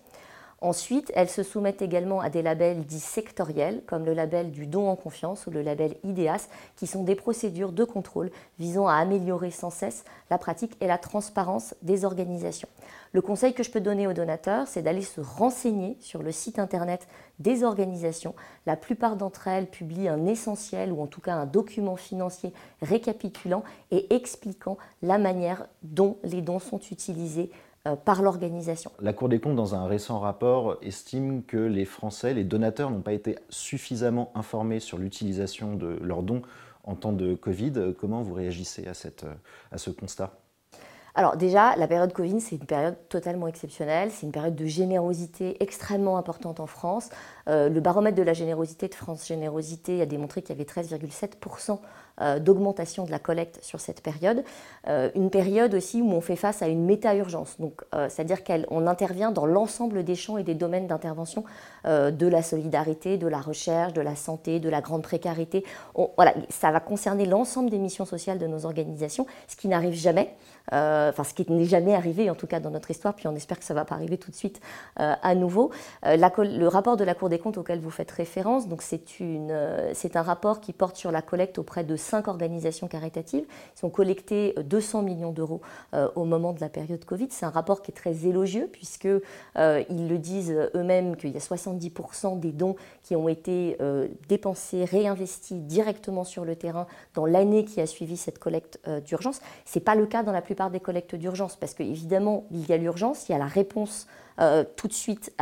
[0.61, 4.87] Ensuite, elles se soumettent également à des labels dits sectoriels, comme le label du don
[4.87, 9.51] en confiance ou le label IDEAS, qui sont des procédures de contrôle visant à améliorer
[9.51, 12.69] sans cesse la pratique et la transparence des organisations.
[13.11, 16.57] Le conseil que je peux donner aux donateurs, c'est d'aller se renseigner sur le site
[16.57, 17.07] internet
[17.39, 18.33] des organisations.
[18.65, 23.63] La plupart d'entre elles publient un essentiel ou en tout cas un document financier récapitulant
[23.91, 27.51] et expliquant la manière dont les dons sont utilisés
[28.03, 28.91] par l'organisation.
[28.99, 33.01] La Cour des comptes, dans un récent rapport, estime que les Français, les donateurs, n'ont
[33.01, 36.41] pas été suffisamment informés sur l'utilisation de leurs dons
[36.83, 37.93] en temps de Covid.
[37.99, 39.25] Comment vous réagissez à, cette,
[39.71, 40.33] à ce constat?
[41.17, 45.55] Alors déjà, la période Covid, c'est une période totalement exceptionnelle, c'est une période de générosité
[45.63, 47.09] extrêmement importante en France.
[47.47, 51.71] Euh, le baromètre de la générosité de France Générosité a démontré qu'il y avait 13,7%
[51.71, 51.75] euh,
[52.39, 54.43] d'augmentation de la collecte sur cette période.
[54.87, 59.31] Euh, une période aussi où on fait face à une méta-urgence, donc c'est-à-dire qu'on intervient
[59.31, 61.43] dans l'ensemble des champs et des domaines d'intervention
[61.85, 65.63] de la solidarité, de la recherche, de la santé, de la grande précarité.
[66.15, 70.35] voilà, ça va concerner l'ensemble des missions sociales de nos organisations, ce qui n'arrive jamais.
[70.71, 73.59] enfin ce qui n'est jamais arrivé en tout cas dans notre histoire, puis on espère
[73.59, 74.61] que ça ne va pas arriver tout de suite
[74.95, 75.71] à nouveau.
[76.03, 78.67] le rapport de la Cour des comptes auquel vous faites référence.
[78.67, 78.83] Donc
[79.21, 83.45] euh, c'est un rapport qui porte sur la collecte auprès de cinq organisations caritatives.
[83.77, 85.61] Ils ont collecté 200 millions d'euros
[85.93, 87.27] euh, au moment de la période Covid.
[87.31, 89.21] C'est un rapport qui est très élogieux puisque euh,
[89.57, 93.77] le disent eux-mêmes qu'il y a 70% des dons qui ont été
[94.27, 99.39] dépensés, réinvestis directement sur le terrain dans l'année qui a suivi cette collecte d'urgence.
[99.65, 102.77] C'est pas le cas dans la plupart des collectes d'urgence parce qu'évidemment il y a
[102.77, 104.07] l'urgence, il y a la réponse
[104.39, 105.33] euh, tout de suite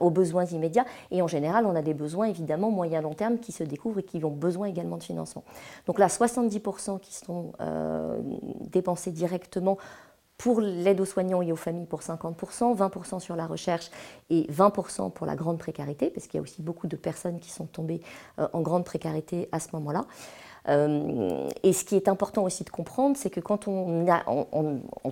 [0.00, 0.84] aux besoins immédiats.
[1.10, 4.02] Et en général, on a des besoins évidemment moyen long terme qui se découvrent et
[4.02, 5.44] qui ont besoin également de financement.
[5.86, 8.18] Donc là, 70% qui sont euh,
[8.70, 9.78] dépensés directement
[10.38, 13.90] pour l'aide aux soignants et aux familles pour 50%, 20% sur la recherche
[14.30, 17.50] et 20% pour la grande précarité, parce qu'il y a aussi beaucoup de personnes qui
[17.50, 18.00] sont tombées
[18.38, 20.06] euh, en grande précarité à ce moment-là.
[20.68, 24.06] Euh, et ce qui est important aussi de comprendre, c'est que quand on,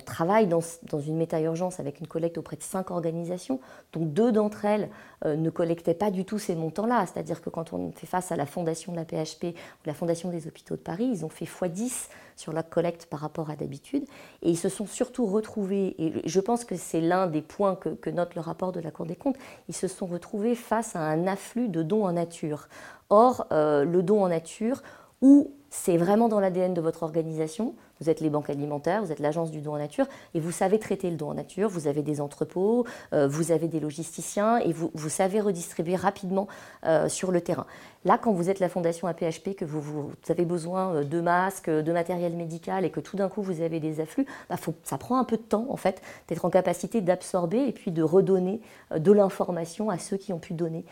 [0.04, 0.60] travaille dans,
[1.00, 3.60] une méta-urgence avec une collecte auprès de cinq organisations,
[3.92, 4.88] dont deux d'entre elles
[5.24, 8.36] euh, ne collectaient pas du tout ces montants-là, c'est-à-dire que quand on fait face à
[8.36, 11.44] la fondation de la PHP ou la fondation des hôpitaux de Paris, ils ont fait
[11.44, 14.04] x10 sur la collecte par rapport à d'habitude,
[14.42, 18.10] et ils se sont surtout retrouvés, et je pense que c'est l'un des points que
[18.10, 19.36] note le rapport de la Cour des comptes,
[19.68, 22.68] ils se sont retrouvés face à un afflux de dons en nature.
[23.10, 24.82] Or, euh, le don en nature,
[25.20, 29.18] ou c'est vraiment dans l'ADN de votre organisation, vous êtes les banques alimentaires, vous êtes
[29.18, 32.02] l'agence du don en nature, et vous savez traiter le don en nature, vous avez
[32.02, 36.48] des entrepôts, euh, vous avez des logisticiens, et vous, savez redistribuer rapidement
[36.84, 37.66] euh, sur le terrain.
[38.04, 41.92] Là, quand vous êtes la fondation APHP, que vous, avez besoin euh, de masques, de
[41.92, 45.24] matériel médical, et que tout d'un coup vous avez des afflux, bah, ça prend un
[45.24, 48.60] peu de temps, en fait, d'être en capacité d'absorber et puis de redonner
[48.94, 50.84] de l'information à ceux qui ont pu donner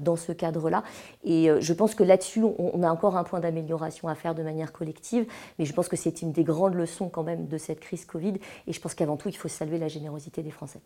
[0.00, 0.82] dans ce cadre-là.
[1.24, 4.72] Et je pense que là-dessus, on, a encore un point d'amélioration à faire de manière
[4.72, 5.26] collective,
[5.58, 8.34] mais je pense que c'est une des grande leçon quand même de cette crise Covid.
[8.66, 10.80] Et je pense qu'avant tout, il faut saluer la générosité des Français.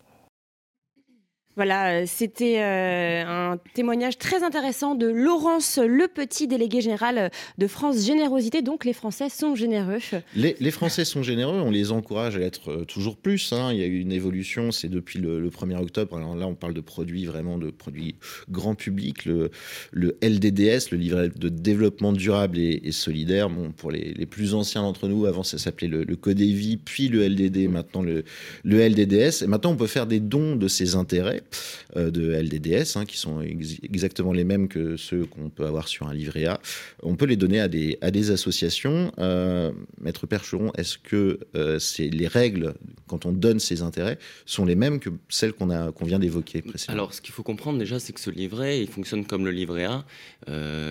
[1.59, 7.67] Voilà, euh, c'était euh, un témoignage très intéressant de Laurence Le Petit, délégué général de
[7.67, 8.61] France Générosité.
[8.61, 9.97] Donc les Français sont généreux.
[10.37, 13.51] Les, Français sont généreux, on les encourage à être euh, toujours plus.
[13.51, 13.73] Hein.
[13.73, 16.15] Il y a eu une évolution, c'est depuis le, 1er octobre.
[16.15, 18.15] Alors là, on parle de produits vraiment de produits
[18.49, 19.25] grand public.
[19.25, 19.51] Le,
[19.91, 25.09] le LDDS, le livret de développement durable et, solidaire, bon, pour les, plus anciens d'entre
[25.09, 28.23] nous, avant ça s'appelait le, le Codévi, puis le LDD, maintenant le,
[28.63, 29.43] le LDDS.
[29.43, 31.48] Et maintenant, on peut faire des dons de ses intérêts euh,
[31.95, 36.13] de LDDS, hein, qui sont exactement les mêmes que ceux qu'on peut avoir sur un
[36.13, 36.59] livret A.
[37.03, 39.11] On peut les donner à des, à des associations.
[39.19, 42.73] Euh, Maître Percheron, est-ce que euh, c'est les règles,
[43.07, 46.99] quand on donne ses intérêts, sont les mêmes que celles qu'on qu'on vient d'évoquer précédemment?
[46.99, 49.85] Alors, ce qu'il faut comprendre déjà, c'est que ce livret, il fonctionne comme le livret
[49.85, 50.05] A,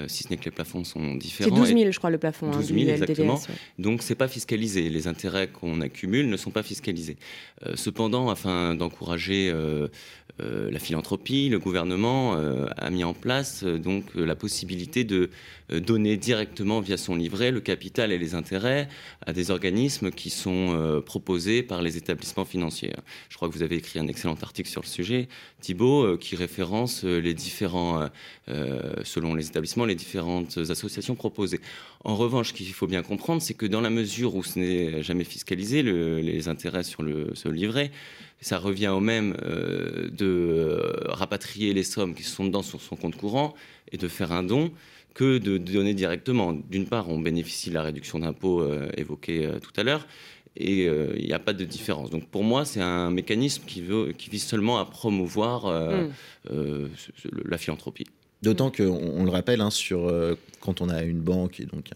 [0.07, 1.55] si ce n'est que les plafonds sont différents.
[1.55, 3.35] C'est 12 000, je crois, le plafond 12 hein, 000, exactement.
[3.35, 4.89] LDDS, Donc, c'est pas fiscalisé.
[4.89, 7.17] Les intérêts qu'on accumule ne sont pas fiscalisés.
[7.75, 9.89] cependant, afin d'encourager euh,
[10.39, 15.31] la philanthropie, le gouvernement euh, a mis en place euh, donc la possibilité de
[15.71, 18.89] donner directement via son livret le capital et les intérêts
[19.27, 22.95] à des organismes qui sont proposés par les établissements financiers.
[23.29, 25.29] Je crois que vous avez écrit un excellent article sur le sujet,
[25.61, 28.09] Thibault, qui référence les différents,
[29.05, 31.61] selon les établissements, les différentes associations proposées.
[32.03, 35.03] En revanche, ce qu'il faut bien comprendre, c'est que dans la mesure où ce n'est
[35.03, 37.91] jamais fiscalisé, les intérêts sur le, ce livret,
[38.41, 42.97] ça revient au même euh, de euh, rapatrier les sommes qui sont dedans sur son
[42.97, 43.55] compte courant
[43.93, 44.71] et de faire un don.
[45.15, 46.53] que de donner directement.
[46.53, 48.65] D'une part, on bénéficie de la réduction d'impôt
[48.97, 50.07] évoquée tout à l'heure,
[50.55, 52.11] et il n'y a pas de différence.
[52.11, 56.89] Donc pour moi, c'est un mécanisme qui, veut, qui vise seulement à promouvoir mm.
[57.47, 58.07] la philanthropie.
[58.41, 61.91] D'autant qu'on on le rappelle, hein, sur, euh, quand on a une banque et, donc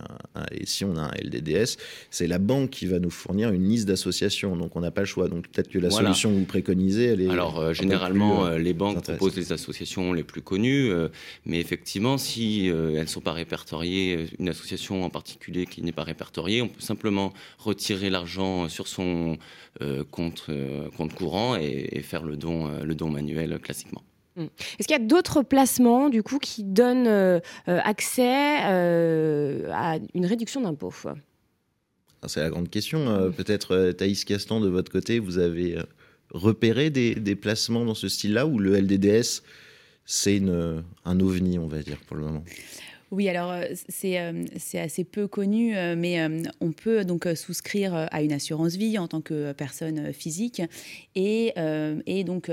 [0.51, 1.77] et si on a un LDDS,
[2.11, 4.57] c'est la banque qui va nous fournir une liste d'associations.
[4.57, 5.29] Donc on n'a pas le choix.
[5.29, 7.29] Donc peut-être que la solution que vous préconisez, elle est.
[7.29, 10.91] Alors euh, généralement, euh, les banques proposent les associations les plus connues,
[11.47, 16.05] mais effectivement, si elles ne sont pas répertoriées, une association en particulier qui n'est pas
[16.05, 19.39] répertoriée, on peut simplement retirer l'argent sur son
[20.11, 20.47] compte,
[20.97, 24.03] compte courant et, et, faire le don, le don manuel classiquement.
[24.37, 24.45] Mm.
[24.79, 29.99] Est-ce qu'il y a d'autres placements du coup qui donnent euh, euh, accès euh, à
[30.15, 33.33] une réduction d'impôt ah, C'est la grande question.
[33.37, 35.79] Peut-être Thaïs Castan, de votre côté, vous avez
[36.31, 39.43] repéré des, des placements dans ce style-là ou le LDDS,
[40.05, 40.43] c'est
[41.05, 42.45] un ovni, on va dire, pour le moment?
[43.13, 43.65] Oui, alors euh,
[44.05, 46.19] euh, c'est assez peu connu, euh, mais
[46.61, 50.63] on peut donc souscrire à une assurance vie en tant que personne physique
[51.15, 51.53] et,
[52.07, 52.51] et donc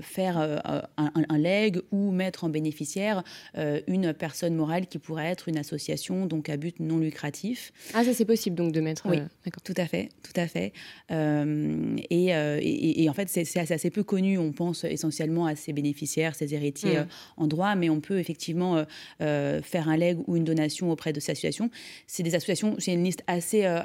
[0.00, 3.24] faire un, un, leg ou mettre en bénéficiaire
[3.56, 7.72] une personne morale qui pourrait être une association donc à but non lucratif.
[7.94, 9.08] Ah, ça c'est possible donc de mettre.
[9.08, 9.62] Oui, d'accord.
[9.64, 10.72] Tout à fait, tout à fait.
[11.10, 14.38] Et, et, en fait, c'est assez, peu connu.
[14.38, 17.06] On pense essentiellement à ses bénéficiaires, ses héritiers mmh.
[17.38, 18.84] en droit, mais on peut effectivement
[19.18, 21.70] faire un leg ou une donation auprès de ces associations.
[22.06, 23.80] C'est des associations, c'est une liste assez, euh,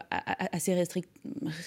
[0.52, 0.74] assez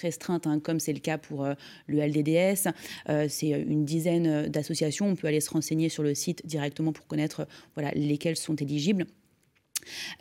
[0.01, 1.53] restreinte, hein, comme c'est le cas pour euh,
[1.87, 2.69] le LDDS.
[3.09, 5.07] Euh, c'est une dizaine d'associations.
[5.07, 9.05] On peut aller se renseigner sur le site directement pour connaître voilà, lesquelles sont éligibles.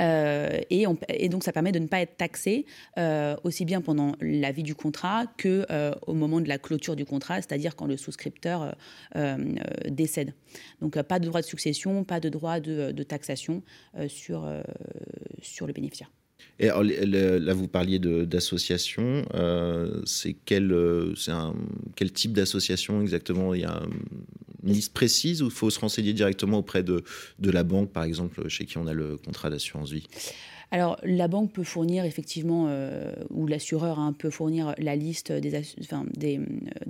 [0.01, 0.87] Euh, et,
[1.29, 2.67] donc, ça permet de ne pas être taxé
[2.99, 6.97] euh, aussi bien pendant la vie du contrat que euh, au moment de la clôture
[6.97, 8.75] du contrat, c'est-à-dire quand le souscripteur
[9.89, 10.35] décède.
[10.81, 13.63] Donc, pas de droit de succession, pas de droit de, de taxation
[14.09, 14.49] sur,
[15.43, 16.11] sur le bénéficiaire.
[16.61, 19.25] Et là, vous parliez d'association.
[19.35, 21.15] Euh, c'est quel, euh,
[21.95, 23.55] quel type d'association exactement?
[23.55, 23.81] Il y a
[24.65, 27.03] une liste précise ou il faut se renseigner directement auprès de
[27.41, 30.07] la banque, par exemple, chez qui on a le contrat d'assurance vie?
[30.71, 35.55] Alors, la banque peut fournir effectivement, euh, ou l'assureur hein, peut fournir la liste des,
[35.55, 36.45] euh,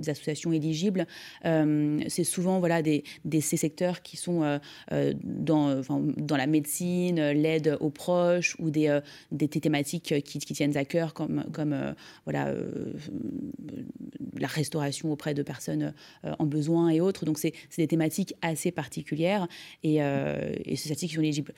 [0.05, 1.07] associations éligibles.
[1.45, 3.03] Euh, c'est souvent voilà, des,
[3.39, 4.59] ces secteurs qui sont
[5.23, 8.99] dans, la médecine, l'aide aux proches ou des,
[9.47, 12.53] thématiques qui, tiennent à cœur, comme, voilà,
[14.37, 17.25] la restauration auprès de personnes en besoin et autres.
[17.25, 19.47] Donc, c'est des thématiques assez particulières
[19.83, 21.53] et, et c'est celles qui sont éligibles.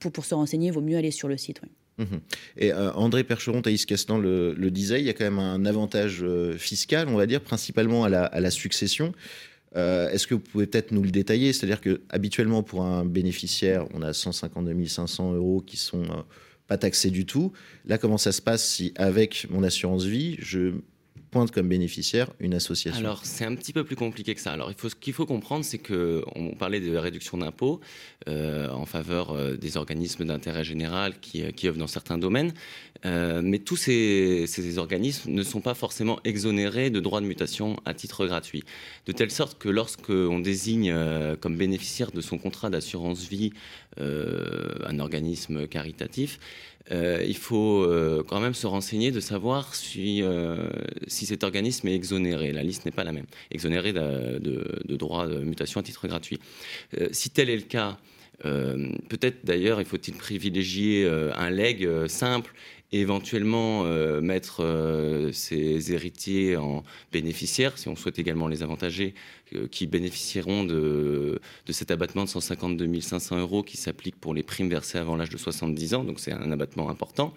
[0.00, 1.60] pour, se renseigner, vaut mieux aller sur le site.
[1.98, 2.20] Mhm.
[2.56, 5.64] Et euh, André Percheron, Thaïs Castan le, le, disait, il y a quand même un
[5.64, 9.12] avantage euh, fiscal, on va dire, principalement à la, succession.
[9.76, 11.52] Euh, est-ce que vous pouvez peut-être nous le détailler?
[11.52, 16.04] C'est-à-dire que habituellement pour un bénéficiaire, on a 152 500 euros qui sont
[16.66, 17.52] pas taxés du tout.
[17.86, 20.72] Là, comment ça se passe si avec mon assurance vie, je
[21.32, 24.52] pointe comme bénéficiaire une association Alors, c'est un petit peu plus compliqué que ça.
[24.52, 27.80] Alors, ce qu'il faut comprendre, c'est qu'on parlait de réduction d'impôts
[28.28, 32.52] euh, en faveur euh, des organismes d'intérêt général qui, euh, qui œuvrent dans certains domaines.
[33.04, 37.94] mais tous ces, ces, organismes ne sont pas forcément exonérés de droits de mutation à
[37.94, 38.62] titre gratuit.
[39.06, 40.94] De telle sorte que lorsqu'on désigne
[41.40, 43.52] comme bénéficiaire de son contrat d'assurance vie
[43.98, 46.38] un organisme caritatif,
[46.90, 50.68] euh, il faut euh, quand même se renseigner de savoir si, euh,
[51.06, 52.52] si cet organisme est exonéré.
[52.52, 53.26] La liste n'est pas la même.
[53.50, 56.38] Exonéré de, de, droits de mutation à titre gratuit.
[57.12, 57.98] si tel est le cas,
[58.42, 62.52] peut-être d'ailleurs il faut-il privilégier un leg simple
[62.92, 63.84] éventuellement
[64.20, 69.14] mettre ses héritiers en bénéficiaires, si on souhaite également les avantager,
[69.70, 74.98] qui bénéficieront de, cet abattement de 152 500 euros qui s'applique pour les primes versées
[74.98, 76.04] avant l'âge de 70 ans.
[76.04, 77.34] Donc c'est un abattement important.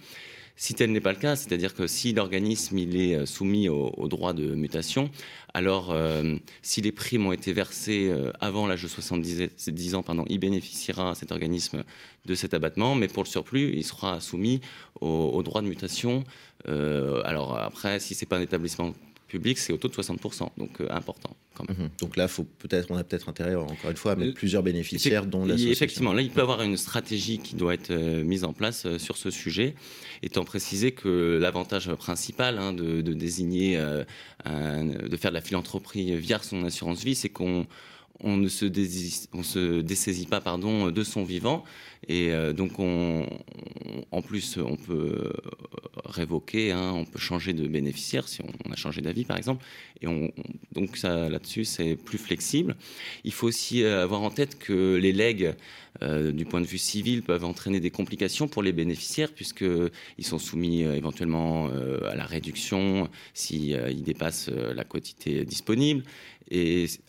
[0.58, 4.08] Si tel n'est pas le cas, c'est-à-dire que si l'organisme il est euh, soumis au,
[4.08, 5.10] droit de mutation,
[5.56, 10.26] alors euh, si les primes ont été versées euh, avant l'âge de 70 ans, pardon,
[10.28, 11.86] il bénéficiera cet organisme
[12.26, 14.60] de cet abattement, mais pour le surplus, il sera soumis
[15.00, 16.26] au, droit de mutation.
[16.68, 18.94] alors après, si c'est pas un établissement
[19.36, 21.78] public, c'est au taux de 60%, donc euh, important quand même.
[21.78, 21.90] Mhm.
[22.00, 25.26] Donc là, faut peut-être, on a peut-être intérêt, encore une fois, à mettre plusieurs bénéficiaires,
[25.26, 25.72] dont l'association.
[25.72, 28.86] Effectivement, là, il peut y avoir une stratégie qui doit être euh, mise en place
[28.86, 29.76] euh, sur ce sujet,
[30.24, 36.64] étant précisé que l'avantage principal hein, de, désigner, de faire de la philanthropie via son
[36.66, 37.68] assurance vie, c'est qu'on
[38.22, 41.64] on ne se, se dessaisit pas pardon, de son vivant.
[42.08, 43.26] Et euh, donc, on,
[44.12, 45.32] en plus, on peut
[46.06, 49.66] révoquer, hein, on peut changer de bénéficiaire si on, a changé d'avis, par exemple.
[50.02, 50.32] Et on,
[50.74, 52.76] donc, là-dessus, c'est plus flexible.
[53.24, 55.56] Il faut aussi euh, avoir en tête que les legs
[56.02, 60.82] du point de vue civil, peuvent entraîner des complications pour les bénéficiaires, puisqu'ils sont soumis
[60.82, 61.70] éventuellement
[62.04, 66.04] à la réduction s'ils dépassent la quotité disponible.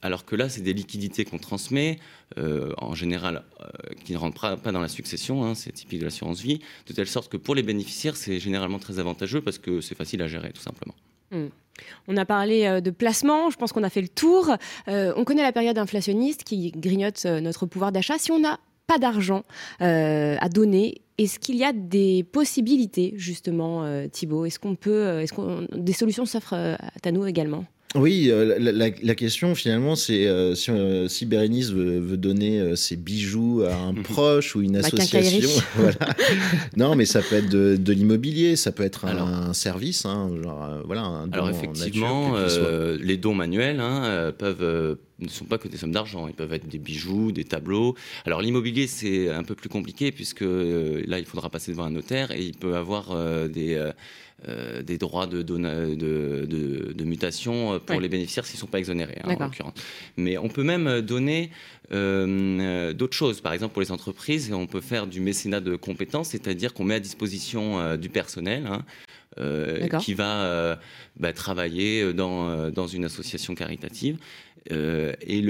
[0.03, 1.99] Alors que là, c'est des liquidités qu'on transmet,
[2.39, 3.67] euh, en général, euh,
[4.05, 7.07] qui ne rentrent pas, dans la succession, hein, c'est typique de l'assurance vie, de telle
[7.07, 10.53] sorte que pour les bénéficiaires, c'est généralement très avantageux parce que c'est facile à gérer,
[10.53, 10.95] tout simplement.
[11.31, 11.49] Hmm.
[12.09, 14.57] On a parlé euh, de placement, je pense qu'on a fait le tour.
[14.87, 18.19] on connaît la période inflationniste qui grignote notre pouvoir d'achat.
[18.19, 19.45] Si on n'a pas d'argent
[19.81, 24.47] à donner, est-ce qu'il y a des possibilités, justement, Thibault?
[24.47, 27.67] Est-ce qu'on peut, est-ce qu'on, des solutions s'offrent à nous également?
[27.95, 33.63] Oui, euh, la, question finalement, c'est euh, si, euh, si, Bérénice veut, donner ses bijoux
[33.63, 35.49] à un proche ou une association.
[36.77, 41.03] Non, mais ça peut être de, l'immobilier, ça peut être un, service, hein, genre, voilà,
[41.03, 42.35] un don Alors effectivement,
[43.01, 46.69] les dons manuels hein, peuvent ne sont pas que des sommes d'argent, ils peuvent être
[46.69, 47.95] des bijoux, des tableaux.
[48.27, 52.33] Alors l'immobilier c'est un peu plus compliqué puisque là il faudra passer devant un notaire
[52.33, 53.15] et il peut avoir
[53.49, 53.93] des euh,
[54.47, 59.45] des droits de, de, mutation pour les bénéficiaires s'ils ne sont pas exonérés, hein, en
[59.45, 59.75] l'occurrence.
[60.17, 61.51] Mais on peut même donner
[61.93, 63.41] euh, d'autres choses.
[63.41, 66.95] Par exemple, pour les entreprises, on peut faire du mécénat de compétences, c'est-à-dire qu'on met
[66.95, 68.67] à disposition euh, du personnel.
[68.67, 68.85] Hein,
[70.01, 70.79] qui va
[71.17, 74.19] bah, travailler dans, dans, une association caritative
[74.73, 75.43] euh, et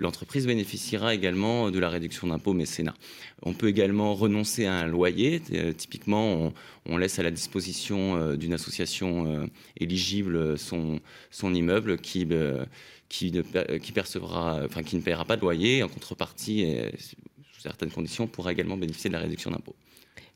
[0.00, 2.94] l'entreprise bénéficiera également de la réduction d'impôt mécénat.
[3.42, 5.42] On peut également renoncer à un loyer.
[5.52, 6.52] Euh, typiquement,
[6.86, 12.26] on, laisse à la disposition euh, d'une association éligible son, son immeuble qui,
[13.08, 13.32] qui,
[13.82, 15.82] qui, percevra, enfin, qui ne paiera pas de loyer.
[15.82, 19.74] En contrepartie, et sous certaines conditions, pourra également bénéficier de la réduction d'impôt.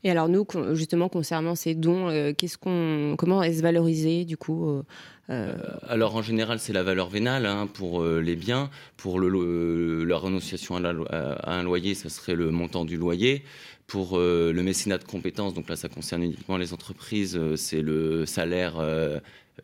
[0.03, 4.83] Et alors nous, justement, concernant ces dons, qu'est-ce qu'on, comment est-ce valorisé du coup
[5.31, 5.55] euh,
[5.87, 8.69] alors en général, c'est la valeur vénale hein, pour euh, les biens.
[8.97, 13.43] Pour le, la renonciation à, un loyer, ça serait le montant du loyer.
[13.87, 18.25] Pour euh, le mécénat de compétences, donc là, ça concerne uniquement les entreprises, c'est le
[18.25, 18.81] salaire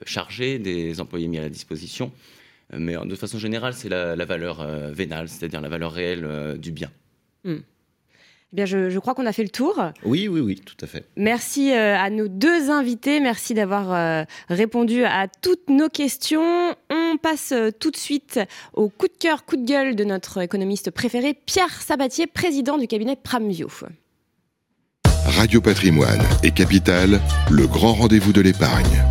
[0.05, 2.11] chargé des employés mis à la disposition.
[2.73, 6.91] Mais de façon générale, c'est la, valeur vénale, c'est-à-dire la valeur réelle du bien.
[7.45, 7.59] Hmm.
[8.53, 9.75] Eh bien, je, crois qu'on a fait le tour.
[10.05, 11.03] Oui, oui, oui, tout à fait.
[11.17, 13.19] Merci euh, à nos deux invités.
[13.19, 16.73] Merci d'avoir euh, répondu à toutes nos questions.
[16.89, 18.39] On passe euh, tout de suite
[18.73, 22.87] au coup de cœur, coup de gueule de notre économiste préféré, Pierre Sabatier, président du
[22.87, 23.67] cabinet Pramvio.
[25.25, 27.19] Radio Patrimoine et Capital,
[27.51, 29.03] le grand rendez-vous de l'épargne.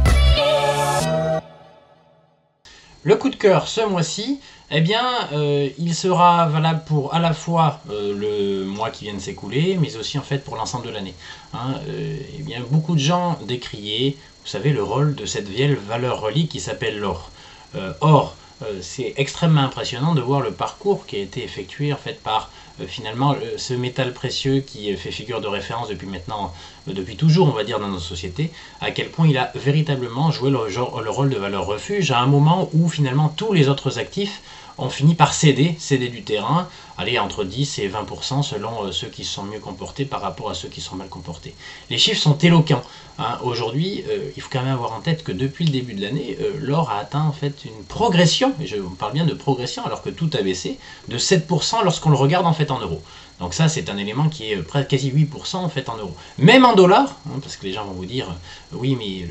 [3.05, 4.41] Le coup de cœur ce mois-ci,
[4.71, 9.15] eh bien, euh, il sera valable pour à la fois euh, le mois qui vient
[9.15, 11.15] de s'écouler, mais aussi en fait pour l'ensemble de l'année.
[11.55, 11.75] Hein.
[11.89, 16.21] Euh, eh bien, beaucoup de gens décriaient, vous savez, le rôle de cette vieille valeur
[16.21, 17.31] relique qui s'appelle l'or.
[18.01, 18.35] or,
[18.81, 22.51] c'est extrêmement impressionnant de voir le parcours qui a été effectué en fait par
[22.87, 26.55] finalement ce métal précieux qui fait figure de référence depuis maintenant,
[26.87, 30.51] depuis toujours on va dire dans nos sociétés, à quel point il a véritablement joué
[30.51, 34.43] le, le rôle de valeur refuge à un moment où finalement tous les autres actifs
[34.79, 36.69] ont fini par céder, céder du terrain,
[36.99, 40.55] aller entre 10 et 20% selon euh, ceux qui sont mieux comportés par rapport à
[40.55, 41.55] ceux qui sont mal comportés.
[41.91, 42.83] Les chiffres sont éloquents.
[43.19, 43.39] Hein.
[43.43, 46.37] Aujourd'hui, euh, il faut quand même avoir en tête que depuis le début de l'année,
[46.41, 50.03] euh, l'or a atteint en fait une progression, et je parle bien de progression alors
[50.03, 50.79] que tout a baissé,
[51.09, 53.03] de 7% lorsqu'on le regarde en fait en euros.
[53.41, 56.17] Donc ça, c'est un élément qui est près quasi 8% en fait en euros.
[56.39, 58.27] Même en dollars, hein, parce que les gens vont vous dire,
[58.73, 59.29] oui, mais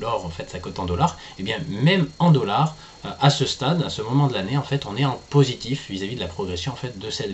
[0.00, 1.16] l'or, en fait, ça cote en dollars.
[1.38, 2.74] Eh bien, même en dollars,
[3.20, 6.14] à ce stade, à ce moment de l'année, en fait, on est en positif vis-à-vis
[6.14, 7.32] de la progression en de, cette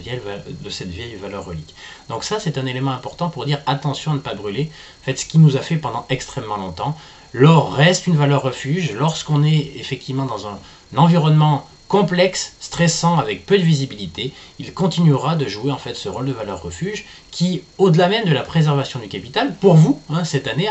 [0.88, 1.74] vieille, valeur relique.
[2.08, 4.70] Donc ça, c'est un élément important pour dire attention à ne pas brûler.
[5.06, 6.96] Ce qui nous a fait pendant extrêmement longtemps.
[7.34, 10.58] L'or reste une valeur refuge lorsqu'on est effectivement dans un,
[10.96, 16.26] environnement complexe, stressant, avec peu de visibilité, il continuera de jouer en fait ce rôle
[16.26, 20.46] de valeur refuge qui, au-delà même de la préservation du capital, pour vous, hein, cette
[20.46, 20.68] année,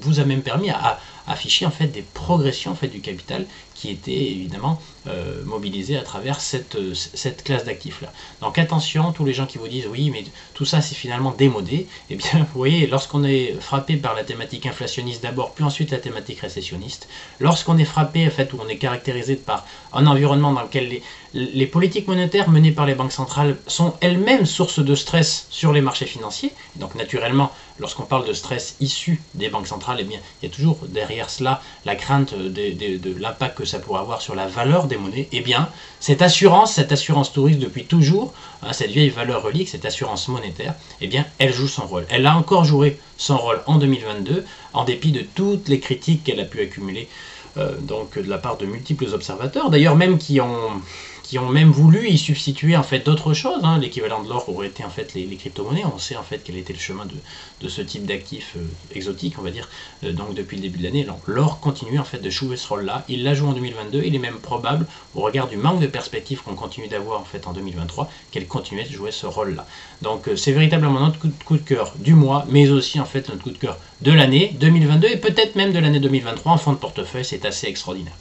[0.00, 0.98] vous a même permis à,
[1.28, 6.40] afficher en fait des progressions en du capital qui étaient évidemment euh, mobilisées à travers
[6.40, 8.12] cette, euh, cette classe d'actifs là.
[8.40, 11.86] Donc attention, tous les gens qui vous disent oui mais tout ça c'est finalement démodé,
[12.10, 15.98] eh bien vous voyez lorsqu'on est frappé par la thématique inflationniste d'abord puis ensuite la
[15.98, 17.08] thématique récessionniste,
[17.40, 21.02] lorsqu'on est frappé en fait ou on est caractérisé par un environnement dans lequel les,
[21.34, 25.80] les politiques monétaires menées par les banques centrales sont elles-mêmes source de stress sur les
[25.80, 26.52] marchés financiers.
[26.76, 30.54] donc naturellement, lorsqu'on parle de stress issu des banques centrales, eh bien, il y a
[30.54, 34.95] toujours derrière cela la crainte de, l'impact que ça pourrait avoir sur la valeur des
[34.96, 35.28] monnaies.
[35.32, 35.68] Eh bien,
[36.00, 38.32] cette assurance, cette assurance touriste depuis toujours,
[38.62, 42.06] hein, cette vieille valeur relique, cette assurance monétaire, eh bien, elle joue son rôle.
[42.10, 46.40] Elle a encore joué son rôle en 2022, en dépit de toutes les critiques qu'elle
[46.40, 47.08] a pu accumuler
[47.56, 50.82] euh, donc de la part de multiples observateurs, d'ailleurs même qui ont
[51.26, 53.64] qui ont même voulu y substituer en fait d'autres choses.
[53.64, 53.78] Hein.
[53.78, 55.82] L'équivalent de l'or aurait été en fait les, crypto-monnaies.
[55.84, 57.14] On sait en fait quel était le chemin de,
[57.60, 58.64] de ce type d'actifs euh,
[58.94, 59.68] exotiques, on va dire,
[60.04, 61.04] euh, donc depuis le début de l'année.
[61.26, 63.04] L'or continue en fait de jouer ce rôle-là.
[63.08, 64.04] Il l'a joué en 2022.
[64.06, 67.48] Il est même probable, au regard du manque de perspectives qu'on continue d'avoir en fait
[67.48, 69.66] en 2023, qu'elle continue de jouer ce rôle-là.
[70.02, 73.50] Donc c'est véritablement notre coup de, cœur du mois, mais aussi en fait notre coup
[73.50, 77.24] de cœur de l'année 2022 et peut-être même de l'année 2023 en fond de portefeuille.
[77.24, 78.14] C'est assez extraordinaire.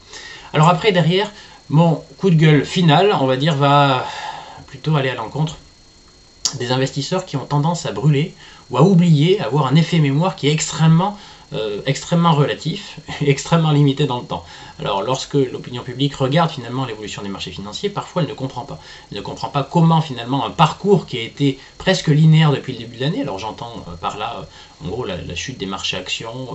[0.54, 1.32] Alors après, derrière,
[1.70, 4.06] mon coup de gueule final, on va dire, va
[4.68, 5.58] plutôt aller à l'encontre
[6.60, 8.34] des investisseurs qui ont tendance à brûler
[8.70, 11.18] ou à oublier, avoir un effet mémoire qui est extrêmement
[11.54, 14.44] euh, extrêmement relatif extrêmement limité dans le temps.
[14.80, 18.80] Alors lorsque l'opinion publique regarde finalement l'évolution des marchés financiers, parfois elle ne comprend pas.
[19.12, 22.80] Elle ne comprend pas comment finalement un parcours qui a été presque linéaire depuis le
[22.80, 25.98] début de l'année, alors j'entends euh, par là euh, en gros la, chute des marchés
[25.98, 26.50] actions,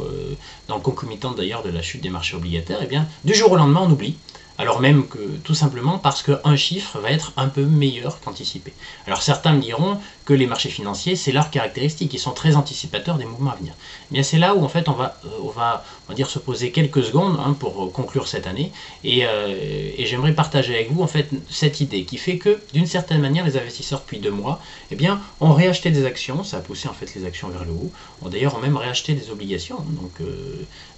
[0.68, 3.52] dans le concomitant d'ailleurs de la chute des marchés obligataires, et eh bien du jour
[3.52, 4.16] au lendemain on oublie
[4.60, 8.74] alors même que tout simplement parce qu'un chiffre va être un peu meilleur qu'anticipé.
[9.06, 9.98] Alors certains me diront
[10.30, 13.72] que les marchés financiers, c'est leur caractéristique, ils sont très anticipateurs des mouvements à venir.
[14.12, 16.38] Mais c'est là où en fait on va, euh, on va, on va dire se
[16.38, 18.70] poser quelques secondes hein, pour euh, conclure cette année,
[19.04, 23.20] euh, et, j'aimerais partager avec vous en fait cette idée qui fait que d'une certaine
[23.20, 24.62] manière les investisseurs depuis deux mois,
[24.92, 27.72] eh bien, ont réacheté des actions, ça a poussé en fait les actions vers le
[27.72, 27.90] haut,
[28.30, 30.14] d'ailleurs ont même réacheté des obligations, donc,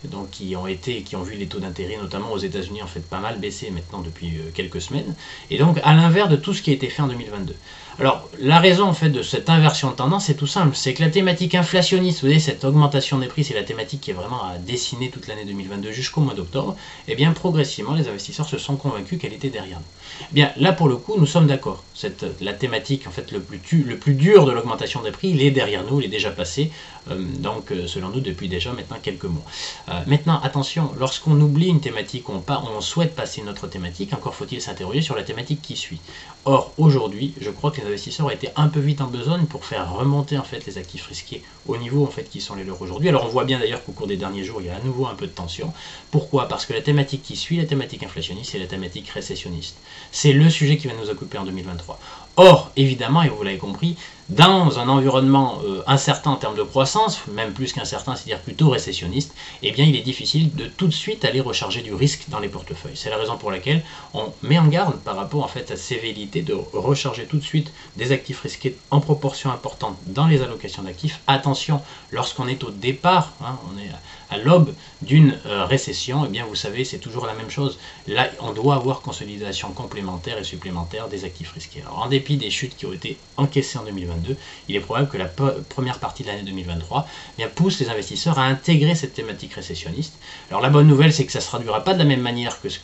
[0.04, 3.00] donc qui ont été, qui ont vu les taux d'intérêt notamment aux États-Unis en fait
[3.00, 5.14] pas mal baisser maintenant depuis quelques semaines,
[5.50, 7.54] et donc à l'inverse de tout ce qui a été fait en 2022.
[7.98, 11.02] Alors, la raison en fait de cette inversion de tendance est tout simple, c'est que
[11.02, 14.44] la thématique inflationniste, vous voyez, cette augmentation des prix, c'est la thématique qui est vraiment
[14.44, 16.74] à dessiner toute l'année 2022 jusqu'au mois d'octobre,
[17.06, 19.80] et eh bien progressivement, les investisseurs se sont convaincus qu'elle était derrière.
[20.30, 21.82] Eh bien, là pour le coup, nous sommes d'accord.
[22.40, 25.50] La thématique en fait le plus, le plus dur de l'augmentation des prix, il est
[25.50, 26.70] derrière nous, il est déjà passé,
[27.10, 29.44] euh, donc euh, selon nous depuis déjà maintenant quelques mois.
[29.88, 34.34] Euh, maintenant, attention, lorsqu'on oublie une thématique, on, on souhaite passer une autre thématique, encore
[34.34, 36.00] faut-il s'interroger sur la thématique qui suit.
[36.44, 39.64] Or, aujourd'hui, je crois que les investisseurs ont été un peu vite en besogne pour
[39.64, 42.82] faire remonter en fait les actifs risqués au niveau en fait qui sont les leurs
[42.82, 43.08] aujourd'hui.
[43.08, 45.06] Alors on voit bien d'ailleurs qu'au cours des derniers jours, il y a à nouveau
[45.06, 45.72] un peu de tension.
[46.10, 46.48] Pourquoi?
[46.48, 49.80] Parce que la thématique qui suit la thématique inflationniste, c'est la thématique récessionniste.
[50.14, 51.98] C'est le sujet qui va nous occuper en 2023.
[52.36, 53.96] Or, évidemment, et vous l'avez compris,
[54.28, 59.34] dans un environnement euh, incertain en termes de croissance, même plus qu'incertain, c'est-à-dire plutôt récessionniste,
[59.62, 62.48] eh bien il est difficile de tout de suite aller recharger du risque dans les
[62.48, 62.96] portefeuilles.
[62.96, 63.82] C'est la raison pour laquelle
[64.14, 67.44] on met en garde par rapport en fait à ces velléités de recharger tout de
[67.44, 71.20] suite des actifs risqués en proportion importante dans les allocations d'actifs.
[71.26, 73.90] Attention, lorsqu'on est au départ, hein, on est
[74.30, 74.72] à l'aube
[75.02, 77.78] d'une euh, récession, eh bien vous savez, c'est toujours la même chose.
[78.06, 81.82] Là, on doit avoir consolidation complémentaire et supplémentaire des actifs risqués.
[82.30, 84.36] Des chutes qui ont été encaissées en 2022,
[84.68, 87.06] il est probable que la première partie de l'année 2023
[87.38, 90.14] eh pousse les investisseurs à intégrer cette thématique récessionniste.
[90.50, 92.60] Alors, la bonne nouvelle, c'est que ça ne se traduira pas de la même manière
[92.60, 92.78] que ce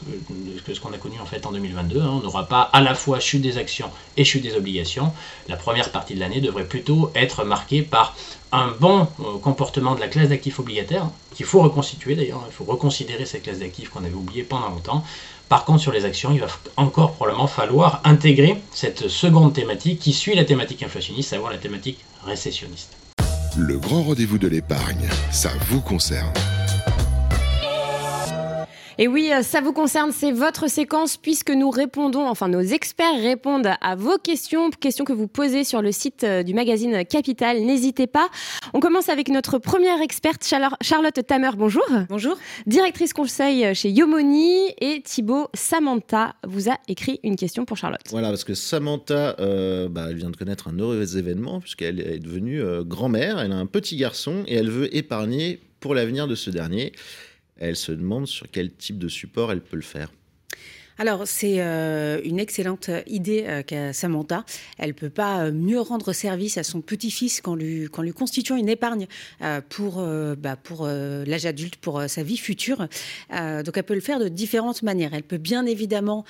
[0.81, 2.01] qu'on a connu en fait en 2022.
[2.01, 2.11] Hein.
[2.11, 5.13] On n'aura pas à la fois chute des actions et chute des obligations.
[5.49, 8.15] La première partie de l'année devrait plutôt être marquée par
[8.53, 12.65] un bon euh, comportement de la classe d'actifs obligataires, qu'il faut reconstituer d'ailleurs, il faut
[12.65, 15.05] reconsidérer cette classe d'actifs qu'on avait oubliée pendant longtemps.
[15.49, 16.47] Par contre, sur les actions, il va
[16.77, 22.05] encore probablement falloir intégrer cette seconde thématique qui suit la thématique inflationniste, savoir la thématique
[22.25, 22.97] récessionniste.
[23.57, 26.33] Le grand rendez-vous de l'épargne, ça vous concerne.
[29.01, 33.23] Et oui, euh, ça vous concerne, c'est votre séquence puisque nous répondons, enfin nos experts
[33.23, 37.61] répondent à vos questions, questions que vous posez sur le site euh, du magazine Capital.
[37.61, 38.29] N'hésitez pas.
[38.75, 40.45] On commence avec notre première experte,
[40.83, 41.51] Charlotte Tamer.
[41.57, 41.87] Bonjour.
[42.09, 42.37] Bonjour.
[42.67, 48.03] Directrice conseil chez Yomoni et Thibaut Samantha vous a écrit une question pour Charlotte.
[48.11, 52.19] Voilà, parce que Samantha, euh, bah, elle vient de connaître un heureux événement puisqu'elle est
[52.19, 53.39] devenue grand-mère.
[53.39, 56.93] Elle a un petit garçon et elle veut épargner pour l'avenir de ce dernier.
[57.59, 60.13] Elle se demande sur quel type de support elle peut le faire.
[61.01, 64.45] Alors, c'est euh, une excellente idée euh, qu'a Samantha.
[64.79, 69.07] Elle peut pas euh, mieux rendre service à son petit-fils qu'en lui, constituant une épargne
[69.69, 70.05] pour,
[70.39, 70.57] bah,
[71.27, 72.89] l'âge adulte, pour sa vie future.
[73.31, 75.15] donc, elle peut le faire de différentes manières.
[75.15, 76.25] Elle peut bien évidemment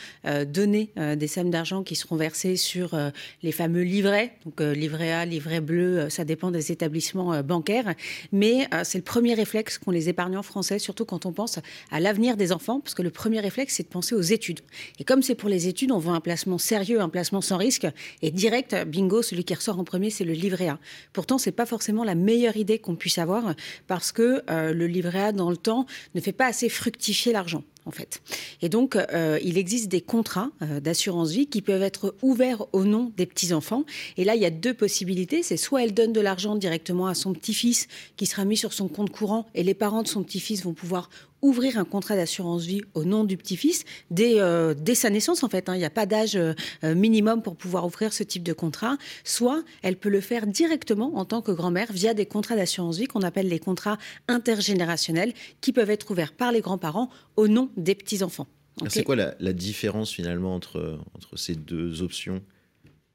[0.46, 2.98] donner des sommes d'argent qui seront versées sur
[3.42, 4.32] les fameux livrets.
[4.44, 7.94] Donc, livret A, livret bleu, ça dépend des établissements bancaires.
[8.32, 11.58] Mais c'est le premier réflexe qu'ont les épargnants français, surtout quand on pense
[11.90, 14.57] à l'avenir des enfants, parce que le premier réflexe, c'est de penser aux études.
[14.98, 17.86] Et comme c'est pour les études, on veut un placement sérieux, un placement sans risque
[18.22, 18.74] et direct.
[18.86, 20.78] Bingo, celui qui ressort en premier, c'est le livret A.
[21.12, 23.54] Pourtant, c'est pas forcément la meilleure idée qu'on puisse avoir
[23.86, 27.62] parce que euh, le livret A, dans le temps, ne fait pas assez fructifier l'argent
[27.88, 28.20] en fait.
[28.62, 32.84] Et donc, euh, il existe des contrats euh, d'assurance vie qui peuvent être ouverts au
[32.84, 33.84] nom des petits-enfants.
[34.16, 35.42] Et là, il y a deux possibilités.
[35.42, 38.88] C'est soit elle donne de l'argent directement à son petit-fils qui sera mis sur son
[38.88, 41.08] compte courant et les parents de son petit-fils vont pouvoir
[41.42, 45.48] ouvrir un contrat d'assurance vie au nom du petit-fils dès, euh, dès, sa naissance en
[45.48, 45.68] fait.
[45.68, 45.74] Hein.
[45.74, 48.96] Il n'y a pas d'âge euh, minimum pour pouvoir ouvrir ce type de contrat.
[49.24, 53.06] Soit elle peut le faire directement en tant que grand-mère via des contrats d'assurance vie
[53.06, 57.94] qu'on appelle les contrats intergénérationnels qui peuvent être ouverts par les grands-parents au nom des
[57.94, 58.46] petits-enfants.
[58.88, 62.42] C'est quoi la, la, différence finalement entre, entre ces deux options?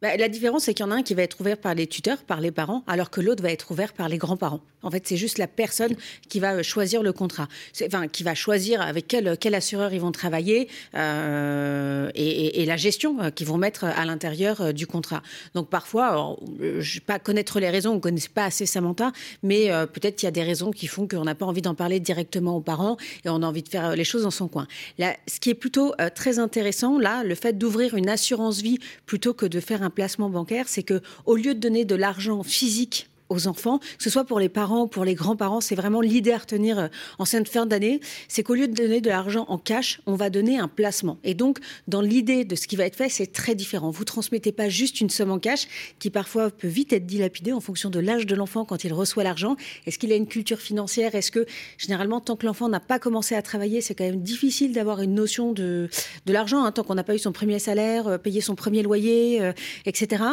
[0.04, 1.88] Bah, la différence, c'est qu'il y en a un qui va être ouvert par les
[1.88, 4.60] tuteurs, par les parents, alors que l'autre va être ouvert par les grands-parents.
[4.82, 5.96] En fait, c'est juste la personne
[6.28, 7.48] qui va choisir le contrat,
[7.86, 13.22] enfin, qui va choisir avec quel, quel assureur ils vont travailler euh, et, la gestion
[13.22, 15.24] euh, qu'ils vont mettre à l'intérieur euh, du contrat.
[15.56, 19.70] Donc parfois, je ne pas connaître les raisons, on ne connaît pas assez Samantha, mais
[19.94, 22.58] peut-être qu'il y a des raisons qui font qu'on n'a pas envie d'en parler directement
[22.58, 24.68] aux parents et on a envie de faire les choses dans son coin.
[25.00, 29.46] Ce qui est plutôt très intéressant, là, le fait d'ouvrir une assurance vie plutôt que
[29.46, 33.48] de faire un placement bancaire, c'est que au lieu de donner de l'argent physique aux
[33.48, 36.38] enfants, que ce soit pour les parents ou pour les grands-parents, c'est vraiment l'idée à
[36.38, 40.02] retenir euh, en cette fin d'année, c'est qu'au lieu de donner de l'argent en cash,
[40.06, 41.18] on va donner un placement.
[41.24, 43.90] Et donc, dans l'idée de ce qui va être fait, c'est très différent.
[43.90, 45.68] Vous transmettez pas juste une somme en cash
[46.00, 49.24] qui parfois peut vite être dilapidée en fonction de l'âge de l'enfant quand il reçoit
[49.24, 49.56] l'argent.
[49.88, 51.16] Est-ce qu'il a une culture financière?
[51.16, 51.46] Est-ce que
[51.78, 55.16] généralement, tant que l'enfant n'a pas commencé à travailler, c'est quand même difficile d'avoir une
[55.16, 55.90] notion de,
[56.26, 58.84] de l'argent, hein, tant qu'on n'a pas eu son premier salaire, euh, payer son premier
[58.84, 59.54] loyer, euh,
[59.86, 60.24] etc.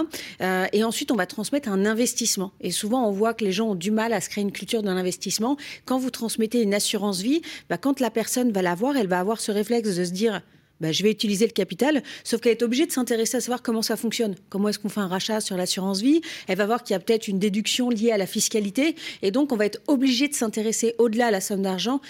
[0.73, 2.53] et ensuite, on va transmettre un investissement.
[2.61, 4.83] Et souvent, on voit que les gens ont du mal à se créer une culture
[4.83, 5.57] de l'investissement.
[5.85, 9.41] Quand vous transmettez une assurance vie, bah, quand la personne va l'avoir, elle va avoir
[9.41, 10.43] ce réflexe de se dire
[10.81, 13.83] bah, je vais utiliser le capital, sauf qu'elle est obligée de s'intéresser à savoir comment
[13.83, 16.23] ça fonctionne, comment est-ce qu'on fait un rachat sur l'assurance vie?
[16.49, 19.53] Elle va voir qu'il y a peut-être une déduction liée à la fiscalité, et donc
[19.53, 22.01] on va être obligé de s'intéresser au-delà à la somme d'argent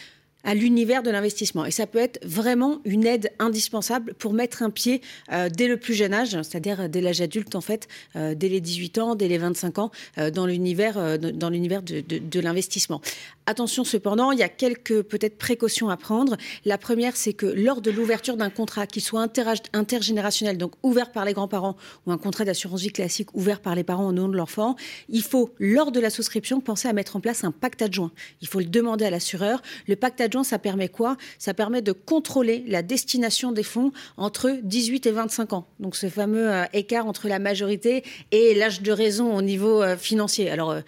[0.44, 1.64] à l'univers de l'investissement.
[1.64, 5.00] Et ça peut être vraiment une aide indispensable pour mettre un pied
[5.32, 8.60] euh, dès le plus jeune âge, c'est-à-dire dès l'âge adulte en fait, euh, dès les
[8.60, 13.00] 18 ans, dès les 25 ans, euh, dans l'univers dans l'univers de, de, l'investissement.
[13.46, 16.36] Attention cependant, il y a quelques peut-être précautions à prendre.
[16.64, 19.26] La première, c'est que lors de l'ouverture d'un contrat, qui soit
[19.72, 21.76] intergénérationnel, donc ouvert par les grands-parents,
[22.06, 24.76] ou un contrat d'assurance vie classique ouvert par les parents au nom de l'enfant,
[25.08, 28.12] il faut, lors de la souscription, penser à mettre en place un pacte adjoint.
[28.40, 29.62] Il faut le demander à l'assureur.
[29.88, 31.16] Le pacte ça permet quoi?
[31.38, 35.66] Ça permet de contrôler la destination des fonds entre 18 et 25 ans.
[35.78, 39.96] Donc ce fameux euh, écart entre la majorité et l'âge de raison au niveau euh,
[39.96, 40.50] financier.
[40.50, 40.80] Alors euh,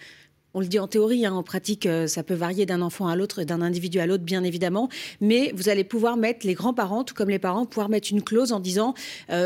[0.55, 3.41] on le dit en théorie, hein, en pratique, ça peut varier d'un enfant à l'autre
[3.41, 4.87] d'un individu à l'autre, bien évidemment.
[5.19, 8.51] Mais vous allez pouvoir mettre, les grands-parents, tout comme les parents, pouvoir mettre une clause
[8.51, 8.93] en disant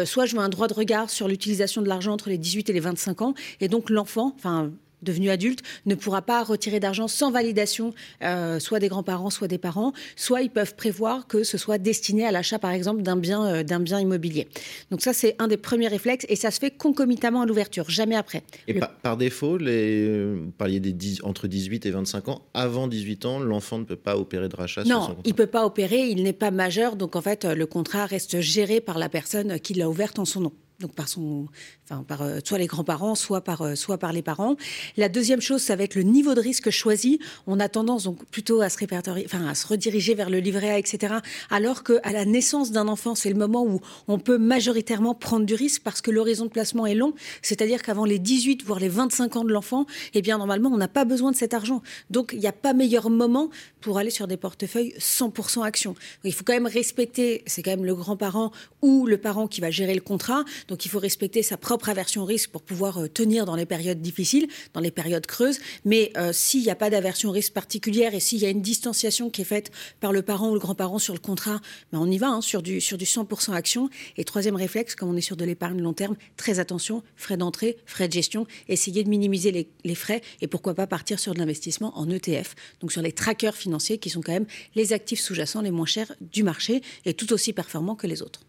[0.04, 2.74] soit je veux un droit de regard sur l'utilisation de l'argent entre les 18 et
[2.74, 7.32] les 25 ans, et donc l'enfant, enfin devenu adulte, ne pourra pas retirer d'argent sans
[7.32, 7.94] validation,
[8.24, 12.26] euh, soit des grands-parents, soit des parents, soit ils peuvent prévoir que ce soit destiné
[12.26, 14.48] à l'achat, par exemple, d'un bien, euh, d'un bien immobilier.
[14.92, 18.16] Donc ça, c'est un des premiers réflexes, et ça se fait concomitamment à l'ouverture, jamais
[18.16, 18.44] après.
[18.68, 23.40] Et par, défaut, les, vous parliez des entre 18 et 25 ans, avant 18 ans,
[23.40, 26.08] l'enfant ne peut pas opérer de rachat Non, sur son il ne peut pas opérer,
[26.08, 29.74] il n'est pas majeur, donc en fait, le contrat reste géré par la personne qui
[29.74, 31.48] l'a ouvert en son nom donc par son,
[31.86, 34.56] enfin par euh, soit les grands-parents, soit par euh, soit par les parents.
[34.96, 37.20] La deuxième chose, ça va être le niveau de risque choisi.
[37.48, 40.70] On a tendance donc plutôt à se répertorier, enfin à se rediriger vers le livret
[40.70, 41.16] A, etc.
[41.50, 45.46] Alors que à la naissance d'un enfant, c'est le moment où on peut majoritairement prendre
[45.46, 47.14] du risque parce que l'horizon de placement est long.
[47.42, 50.88] C'est-à-dire qu'avant les 18 voire les 25 ans de l'enfant, eh bien normalement on n'a
[50.88, 51.82] pas besoin de cet argent.
[52.12, 53.50] Donc il n'y a pas meilleur moment
[53.82, 55.96] pour aller sur des portefeuilles 100% action.
[56.24, 58.52] il faut quand même respecter, c'est quand même le grand-parent
[58.82, 60.44] ou le parent qui va gérer le contrat.
[60.68, 63.66] Donc il faut respecter sa propre aversion au risque pour pouvoir euh, tenir dans les
[63.66, 65.60] périodes difficiles, dans les périodes creuses.
[65.86, 68.62] Mais euh, s'il n'y a pas d'aversion au risque particulière et s'il y a une
[68.62, 71.62] distanciation qui est faite par le parent ou le grand-parent sur le contrat,
[71.92, 73.90] ben on y va hein, sur, du, sur du 100% action.
[74.18, 77.78] Et troisième réflexe, comme on est sur de l'épargne long terme, très attention, frais d'entrée,
[77.86, 81.40] frais de gestion, essayer de minimiser les, les frais et pourquoi pas partir sur de
[81.40, 85.62] l'investissement en ETF, donc sur les trackers financiers qui sont quand même les actifs sous-jacents
[85.62, 88.42] les moins chers du marché et tout aussi performants que les autres.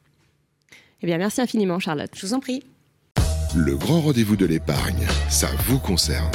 [1.02, 2.10] Eh bien, merci infiniment, Charlotte.
[2.14, 2.62] Je vous en prie.
[3.56, 6.30] Le grand rendez-vous de l'épargne, ça vous concerne.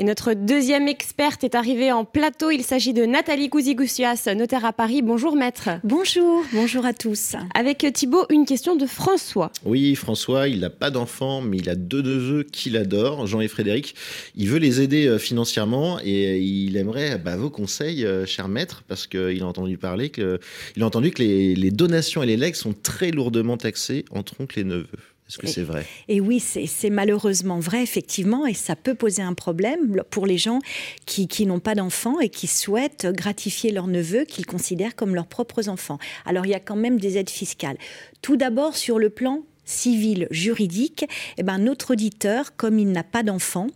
[0.00, 2.52] Et notre deuxième experte est arrivée en plateau.
[2.52, 5.02] Il s'agit de Nathalie Couzigoussias, notaire à Paris.
[5.02, 5.70] Bonjour maître.
[5.82, 7.34] Bonjour, bonjour à tous.
[7.52, 9.50] Avec Thibault, une question de François.
[9.64, 13.48] Oui, François, il n'a pas d'enfant, mais il a deux neveux qu'il adore, Jean et
[13.48, 13.96] Frédéric.
[14.36, 18.84] Il veut les aider euh, financièrement et il aimerait bah, vos conseils, euh, cher maître,
[18.86, 20.38] parce qu'il a entendu parler que,
[20.76, 24.40] il a entendu que les, les donations et les legs sont très lourdement taxés entre
[24.40, 24.86] oncles et neveux.
[25.28, 29.34] Est-ce que c'est vrai Et oui, c'est malheureusement vrai, effectivement, et ça peut poser un
[29.34, 30.58] problème pour les gens
[31.04, 35.26] qui, qui n'ont pas d'enfants et qui souhaitent gratifier leurs neveux qu'ils considèrent comme leurs
[35.26, 35.98] propres enfants.
[36.24, 37.76] Alors, il y a quand même des aides fiscales.
[38.22, 41.04] Tout d'abord, sur le plan civil juridique,
[41.36, 43.68] eh ben, notre auditeur, comme il n'a pas d'enfant,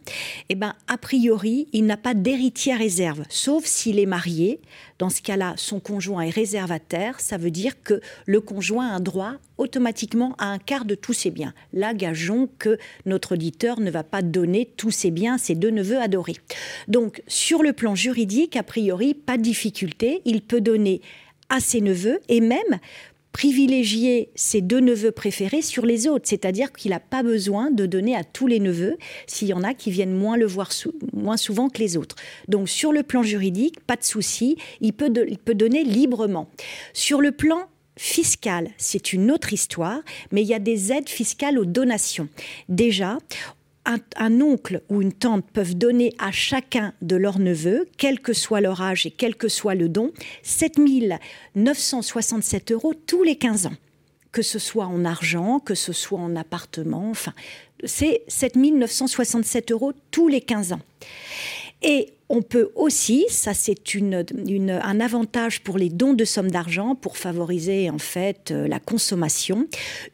[0.48, 4.60] eh ben, a priori, il n'a pas d'héritier à réserve, sauf s'il est marié.
[4.98, 7.20] Dans ce cas-là, son conjoint est réservataire.
[7.20, 11.12] Ça veut dire que le conjoint a un droit automatiquement à un quart de tous
[11.12, 11.54] ses biens.
[11.72, 15.70] Là, gageons que notre auditeur ne va pas donner tous ses biens à ses deux
[15.70, 16.36] neveux adorés.
[16.88, 20.22] Donc, sur le plan juridique, a priori, pas de difficulté.
[20.24, 21.00] Il peut donner
[21.48, 22.78] à ses neveux et même
[23.32, 28.14] privilégier ses deux neveux préférés sur les autres, c'est-à-dire qu'il n'a pas besoin de donner
[28.14, 30.70] à tous les neveux s'il y en a qui viennent moins le voir
[31.12, 32.16] moins souvent que les autres.
[32.48, 36.48] Donc sur le plan juridique, pas de souci, il peut, donner librement.
[36.92, 41.58] Sur le plan fiscal, c'est une autre histoire, mais il y a des aides fiscales
[41.58, 42.28] aux donations.
[42.68, 43.18] Déjà,
[43.84, 48.60] un, oncle ou une tante peuvent donner à chacun de leurs neveux, quel que soit
[48.60, 50.12] leur âge et quel que soit le don,
[50.42, 50.78] 7
[51.54, 53.74] 967 euros tous les 15 ans.
[54.30, 57.34] Que ce soit en argent, que ce soit en appartement, enfin,
[57.84, 60.80] c'est 7 967 euros tous les 15 ans.
[61.82, 64.24] Et on peut aussi, ça c'est une,
[64.70, 69.66] un avantage pour les dons de sommes d'argent, pour favoriser en fait euh, la consommation,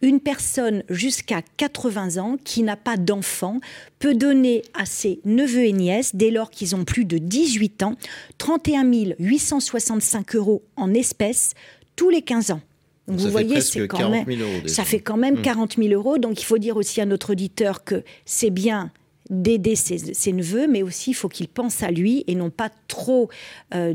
[0.02, 3.60] une personne jusqu'à 80 ans qui n'a pas d'enfant
[4.00, 7.94] peut donner à ses neveux et nièces, dès lors qu'ils ont plus de 18 ans,
[8.38, 11.54] 31 865 euros en espèces
[11.94, 12.60] tous les 15 ans.
[13.06, 14.26] Donc vous voyez, c'est quand même,
[14.66, 16.18] ça fait quand même 40 000 euros.
[16.18, 18.90] Donc il faut dire aussi à notre auditeur que c'est bien
[19.30, 23.28] d'aider ses, neveux, mais aussi il faut qu'il pense à lui et non pas trop
[23.74, 23.94] euh,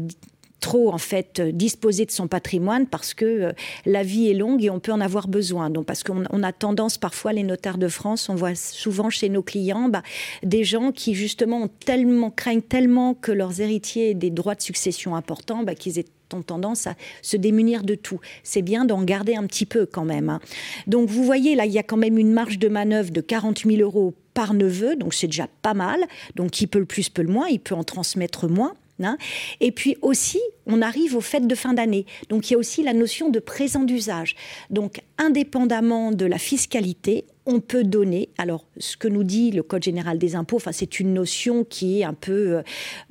[0.64, 3.52] trop en fait disposer de son patrimoine parce que euh,
[3.86, 5.70] la vie est longue et on peut en avoir besoin.
[5.70, 9.44] Donc parce qu'on a tendance parfois les notaires de France, on voit souvent chez nos
[9.44, 10.04] clients bah,
[10.42, 14.62] des gens qui justement ont tellement craignent tellement que leurs héritiers aient des droits de
[14.62, 16.00] succession importants bah, qu'ils
[16.34, 18.20] ont tendance à se démunir de tout.
[18.44, 20.30] C'est bien d'en garder un petit peu quand même.
[20.30, 20.40] Hein.
[20.88, 23.64] Donc vous voyez, là, il y a quand même une marge de manœuvre de 40
[23.66, 26.00] 000 euros par neveu, donc c'est déjà pas mal.
[26.36, 28.74] Donc qui peut le plus, peut le moins, il peut en transmettre moins.
[29.02, 29.18] Hein.
[29.60, 32.06] Et puis aussi, on arrive aux fêtes de fin d'année.
[32.30, 34.36] Donc il y a aussi la notion de présent d'usage.
[34.70, 39.84] Donc indépendamment de la fiscalité, on peut donner, alors ce que nous dit le Code
[39.84, 42.62] général des impôts, c'est une notion qui est un peu euh,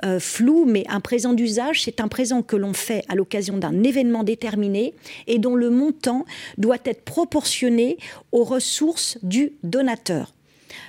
[0.04, 3.82] euh, floue, mais un présent d'usage, c'est un présent que l'on fait à l'occasion d'un
[3.82, 4.94] événement déterminé
[5.26, 6.24] et dont le montant
[6.56, 7.98] doit être proportionné
[8.30, 10.32] aux ressources du donateur.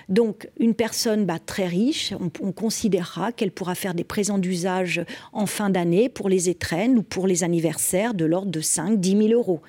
[0.09, 5.45] Donc, une personne bah, très riche, on, considérera qu'elle pourra faire des présents d'usage en
[5.45, 9.27] fin d'année pour les étrennes ou pour les anniversaires de l'ordre de 5 10 000
[9.29, 9.61] euros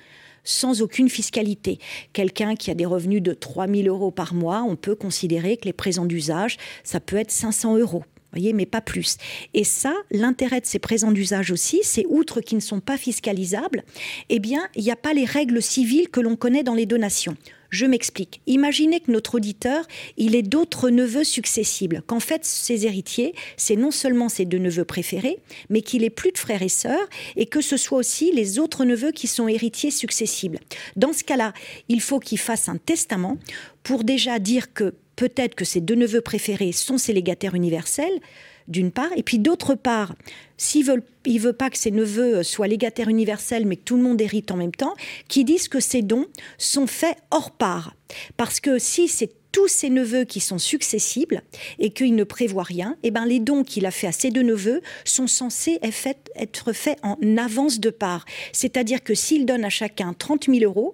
[0.47, 1.79] sans aucune fiscalité.
[2.13, 5.65] Quelqu'un qui a des revenus de 3 000 euros par mois, on peut considérer que
[5.65, 8.03] les présents d'usage, ça peut être 500 euros
[8.35, 9.17] voyez, mais pas plus.
[9.53, 13.83] Et ça, l'intérêt de ces présents d'usage aussi, c'est outre qu'ils ne sont pas fiscalisables,
[14.29, 17.35] eh bien, il n'y a pas les règles civiles que l'on connaît dans les donations.
[17.75, 18.39] Je m'explique.
[18.47, 23.91] Imaginez que notre auditeur, il ait d'autres neveux successibles, qu'en fait, ses héritiers, c'est non
[23.91, 27.05] seulement ses deux neveux préférés, mais qu'il ait plus de frères et sœurs,
[27.35, 30.61] et que ce soit aussi les autres neveux qui sont héritiers successibles.
[30.95, 31.51] Dans ce cas-là,
[31.89, 33.37] il faut qu'il fasse un testament
[33.83, 38.21] pour déjà dire que peut-être que ses deux neveux préférés sont ses légataires universels,
[38.67, 40.15] d'une part, et puis d'autre part,
[40.57, 44.21] s'il ne veut pas que ses neveux soient légataires universels, mais que tout le monde
[44.21, 44.95] hérite en même temps,
[45.27, 46.25] qui disent que ces dons
[46.57, 47.95] sont faits hors part.
[48.37, 51.41] Parce que si c'est tous ses neveux qui sont successibles
[51.79, 54.41] et qu'il ne prévoit rien, eh ben les dons qu'il a fait à ses deux
[54.41, 58.25] neveux sont censés être faits en avance de part.
[58.51, 60.93] C'est-à-dire que s'il donne à chacun 30 000 euros,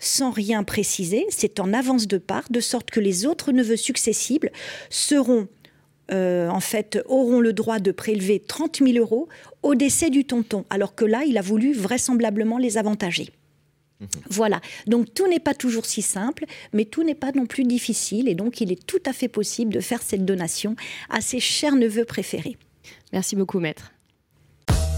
[0.00, 4.50] sans rien préciser, c'est en avance de part, de sorte que les autres neveux successibles
[4.88, 5.46] seront
[6.12, 9.28] euh, en fait, auront le droit de prélever 30 000 euros
[9.62, 13.30] au décès du tonton, alors que là, il a voulu vraisemblablement les avantager.
[14.00, 14.08] Mhm.
[14.30, 18.28] Voilà, donc tout n'est pas toujours si simple, mais tout n'est pas non plus difficile,
[18.28, 20.74] et donc il est tout à fait possible de faire cette donation
[21.10, 22.56] à ses chers neveux préférés.
[23.12, 23.92] Merci beaucoup, maître.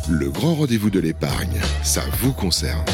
[0.09, 2.85] Le grand rendez-vous de l'épargne, ça vous concerne.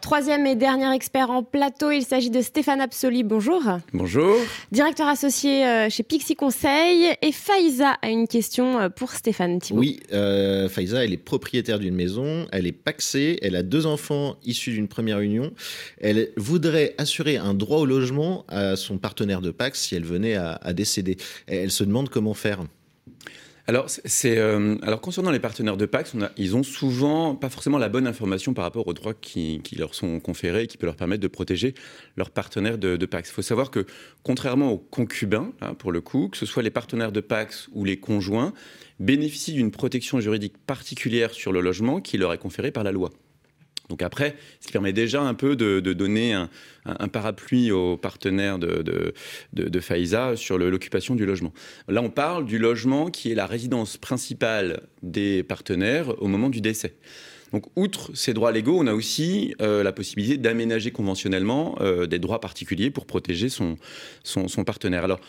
[0.00, 3.22] Troisième et dernier expert en plateau, il s'agit de Stéphane Absoli.
[3.22, 3.62] Bonjour.
[3.92, 4.36] Bonjour.
[4.70, 7.14] Directeur associé euh, chez Pixie Conseil.
[7.22, 9.80] Et Faïza a une question euh, pour Stéphane Thibault.
[9.80, 14.36] Oui, euh, Faïza, elle est propriétaire d'une maison, elle est paxée, elle a deux enfants
[14.44, 15.52] issus d'une première union.
[16.00, 20.34] Elle voudrait assurer un droit au logement à son partenaire de Pax si elle venait
[20.34, 21.16] à, à décéder.
[21.46, 22.60] Elle se demande comment faire.
[23.68, 28.54] Euh, alors concernant les partenaires de Pax, ils ont souvent pas forcément la bonne information
[28.54, 31.74] par rapport aux droits qui, leur sont conférés et qui peut leur permettre de protéger
[32.16, 33.30] leurs partenaires de, Pax.
[33.30, 33.86] Il faut savoir que,
[34.22, 37.84] contrairement aux concubins, hein, pour le coup, que ce soit les partenaires de Pax ou
[37.84, 38.52] les conjoints,
[39.00, 43.10] bénéficient d'une protection juridique particulière sur le logement qui leur est conférée par la loi.
[43.88, 48.82] Donc après, ce permet déjà un peu de, donner un, parapluie aux partenaires de,
[49.52, 49.80] de,
[50.36, 51.52] sur l'occupation du logement.
[51.88, 56.60] Là, on parle du logement qui est la résidence principale des partenaires au moment du
[56.60, 56.94] décès.
[57.52, 62.18] Donc, outre ces droits légaux, on a aussi euh, la possibilité d'aménager conventionnellement euh, des
[62.18, 63.76] droits particuliers pour protéger son,
[64.24, 65.04] son, partenaire.
[65.04, 65.20] Alors,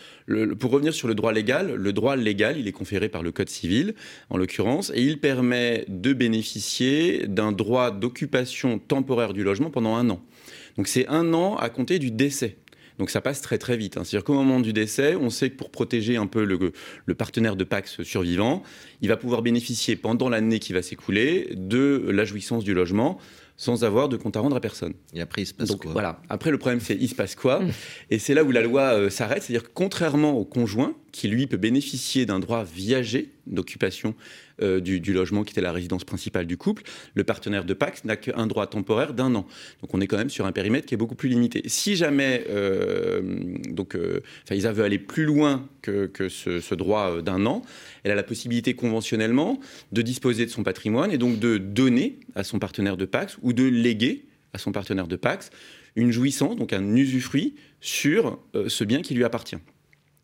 [0.58, 3.48] pour revenir sur le droit légal, le droit légal, il est conféré par le Code
[3.48, 3.94] civil,
[4.30, 10.10] en l'occurrence, et il permet de bénéficier d'un droit d'occupation temporaire du logement pendant un
[10.10, 10.20] an.
[10.76, 12.56] Donc, c'est un an à compter du décès.
[12.98, 13.96] Donc ça passe très très vite.
[13.96, 14.02] Hein.
[14.04, 17.64] C'est-à-dire qu'au moment du décès, on sait que pour protéger un peu le, partenaire de
[17.64, 18.62] Pax survivant,
[19.00, 23.18] il va pouvoir bénéficier pendant l'année qui va s'écouler de la jouissance du logement
[23.56, 24.94] sans avoir de compte à rendre à personne.
[25.14, 25.92] Et après, il se passe quoi?
[25.92, 26.20] Voilà.
[26.28, 27.60] Après, le problème, c'est il se passe quoi?
[28.08, 29.42] Et c'est là où la loi euh, s'arrête.
[29.42, 34.14] C'est-à-dire que contrairement au conjoint, qui lui peut bénéficier d'un droit viager d'occupation
[34.62, 38.14] euh, du, logement qui était la résidence principale du couple, le partenaire de Pax n'a
[38.14, 39.44] qu'un droit temporaire d'un an.
[39.82, 41.62] Donc on est quand même sur un périmètre qui est beaucoup plus limité.
[41.66, 43.20] Si jamais euh,
[43.68, 47.62] donc euh, Faïza veut aller plus loin que, ce, droit d'un an,
[48.04, 49.58] elle a la possibilité conventionnellement
[49.90, 53.52] de disposer de son patrimoine et donc de donner à son partenaire de Pax ou
[53.52, 55.50] de léguer à son partenaire de Pax
[55.96, 58.38] une jouissance, donc un usufruit sur
[58.68, 59.56] ce bien qui lui appartient.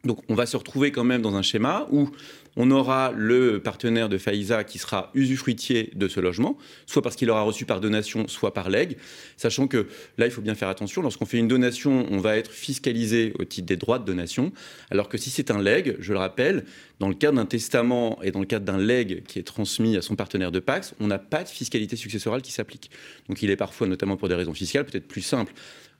[0.04, 2.10] Donc on va se retrouver quand même dans un schéma où
[2.56, 7.30] on aura le partenaire de Faïza qui sera usufruitier de ce logement, soit parce qu'il
[7.30, 8.96] aura reçu par donation, soit par legs,
[9.36, 9.88] sachant que
[10.18, 13.44] là, il faut bien faire attention, lorsqu'on fait une donation, on va être fiscalisé au
[13.44, 14.52] titre des droits de donation,
[14.90, 16.64] alors que si c'est un leg, je le rappelle,
[17.00, 20.02] dans le cadre d'un testament et dans le cadre d'un leg qui est transmis à
[20.02, 22.90] son partenaire de Pax, on n'a pas de fiscalité successorale qui s'applique.
[23.28, 25.52] Donc il est parfois, notamment pour des raisons fiscales, peut-être plus simple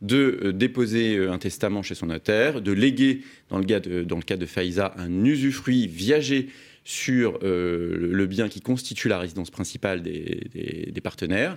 [0.05, 4.03] de euh, déposer euh, un testament chez son notaire, de léguer, dans le, cas de,
[4.05, 6.49] dans le cas de Faïza, un usufruit viager
[6.85, 11.57] sur euh, le bien qui constitue la résidence principale des, partenaires.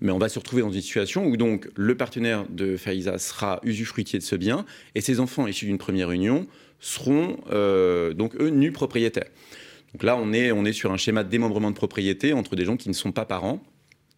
[0.00, 3.60] Mais on va se retrouver dans une situation où donc le partenaire de Faïza sera
[3.64, 6.46] usufruitier de ce bien et ses enfants issus d'une première union
[6.80, 7.38] seront
[8.14, 9.30] donc eux nus propriétaires.
[9.92, 12.64] Donc là, on est, on est sur un schéma de démembrement de propriété entre des
[12.64, 13.62] gens qui ne sont pas parents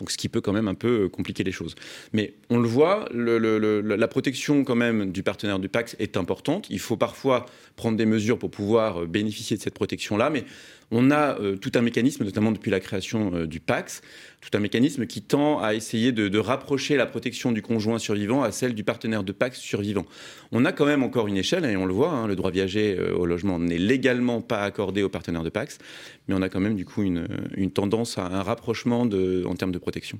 [0.00, 1.74] donc, ce qui peut quand même un peu euh, compliquer les choses.
[2.14, 6.66] Mais on le voit, la protection quand même du partenaire du Pax est importante.
[6.70, 7.44] Il faut parfois
[7.76, 10.44] prendre des mesures pour pouvoir euh, bénéficier de cette protection-là, mais
[10.90, 14.02] on a euh, tout un mécanisme, notamment depuis la création euh, du Pax,
[14.40, 18.50] tout un mécanisme qui tend à essayer de, rapprocher la protection du conjoint survivant à
[18.50, 20.06] celle du partenaire de Pax survivant.
[20.52, 22.96] On a quand même encore une échelle, et on le voit, hein, le droit viager
[22.98, 25.78] euh, au logement n'est légalement pas accordé aux partenaires de Pax,
[26.26, 27.28] mais on a quand même du coup une,
[27.72, 30.18] tendance à un rapprochement en termes de protection.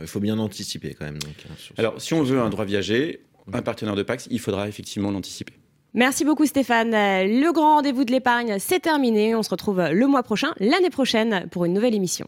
[0.00, 1.18] Il faut bien anticiper quand même.
[1.24, 3.20] Hein, Alors, si on veut un droit viager,
[3.52, 5.54] un partenaire de Pax, il faudra effectivement l'anticiper.
[5.94, 6.92] Merci beaucoup Stéphane.
[6.92, 9.34] Le grand rendez-vous de l'épargne, c'est terminé.
[9.34, 12.26] On se retrouve le mois prochain, l'année prochaine, pour une nouvelle émission.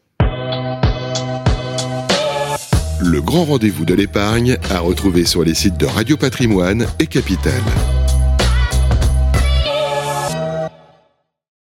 [3.01, 7.63] Le grand rendez-vous de l'épargne à retrouver sur les sites de Radio Patrimoine et Capital.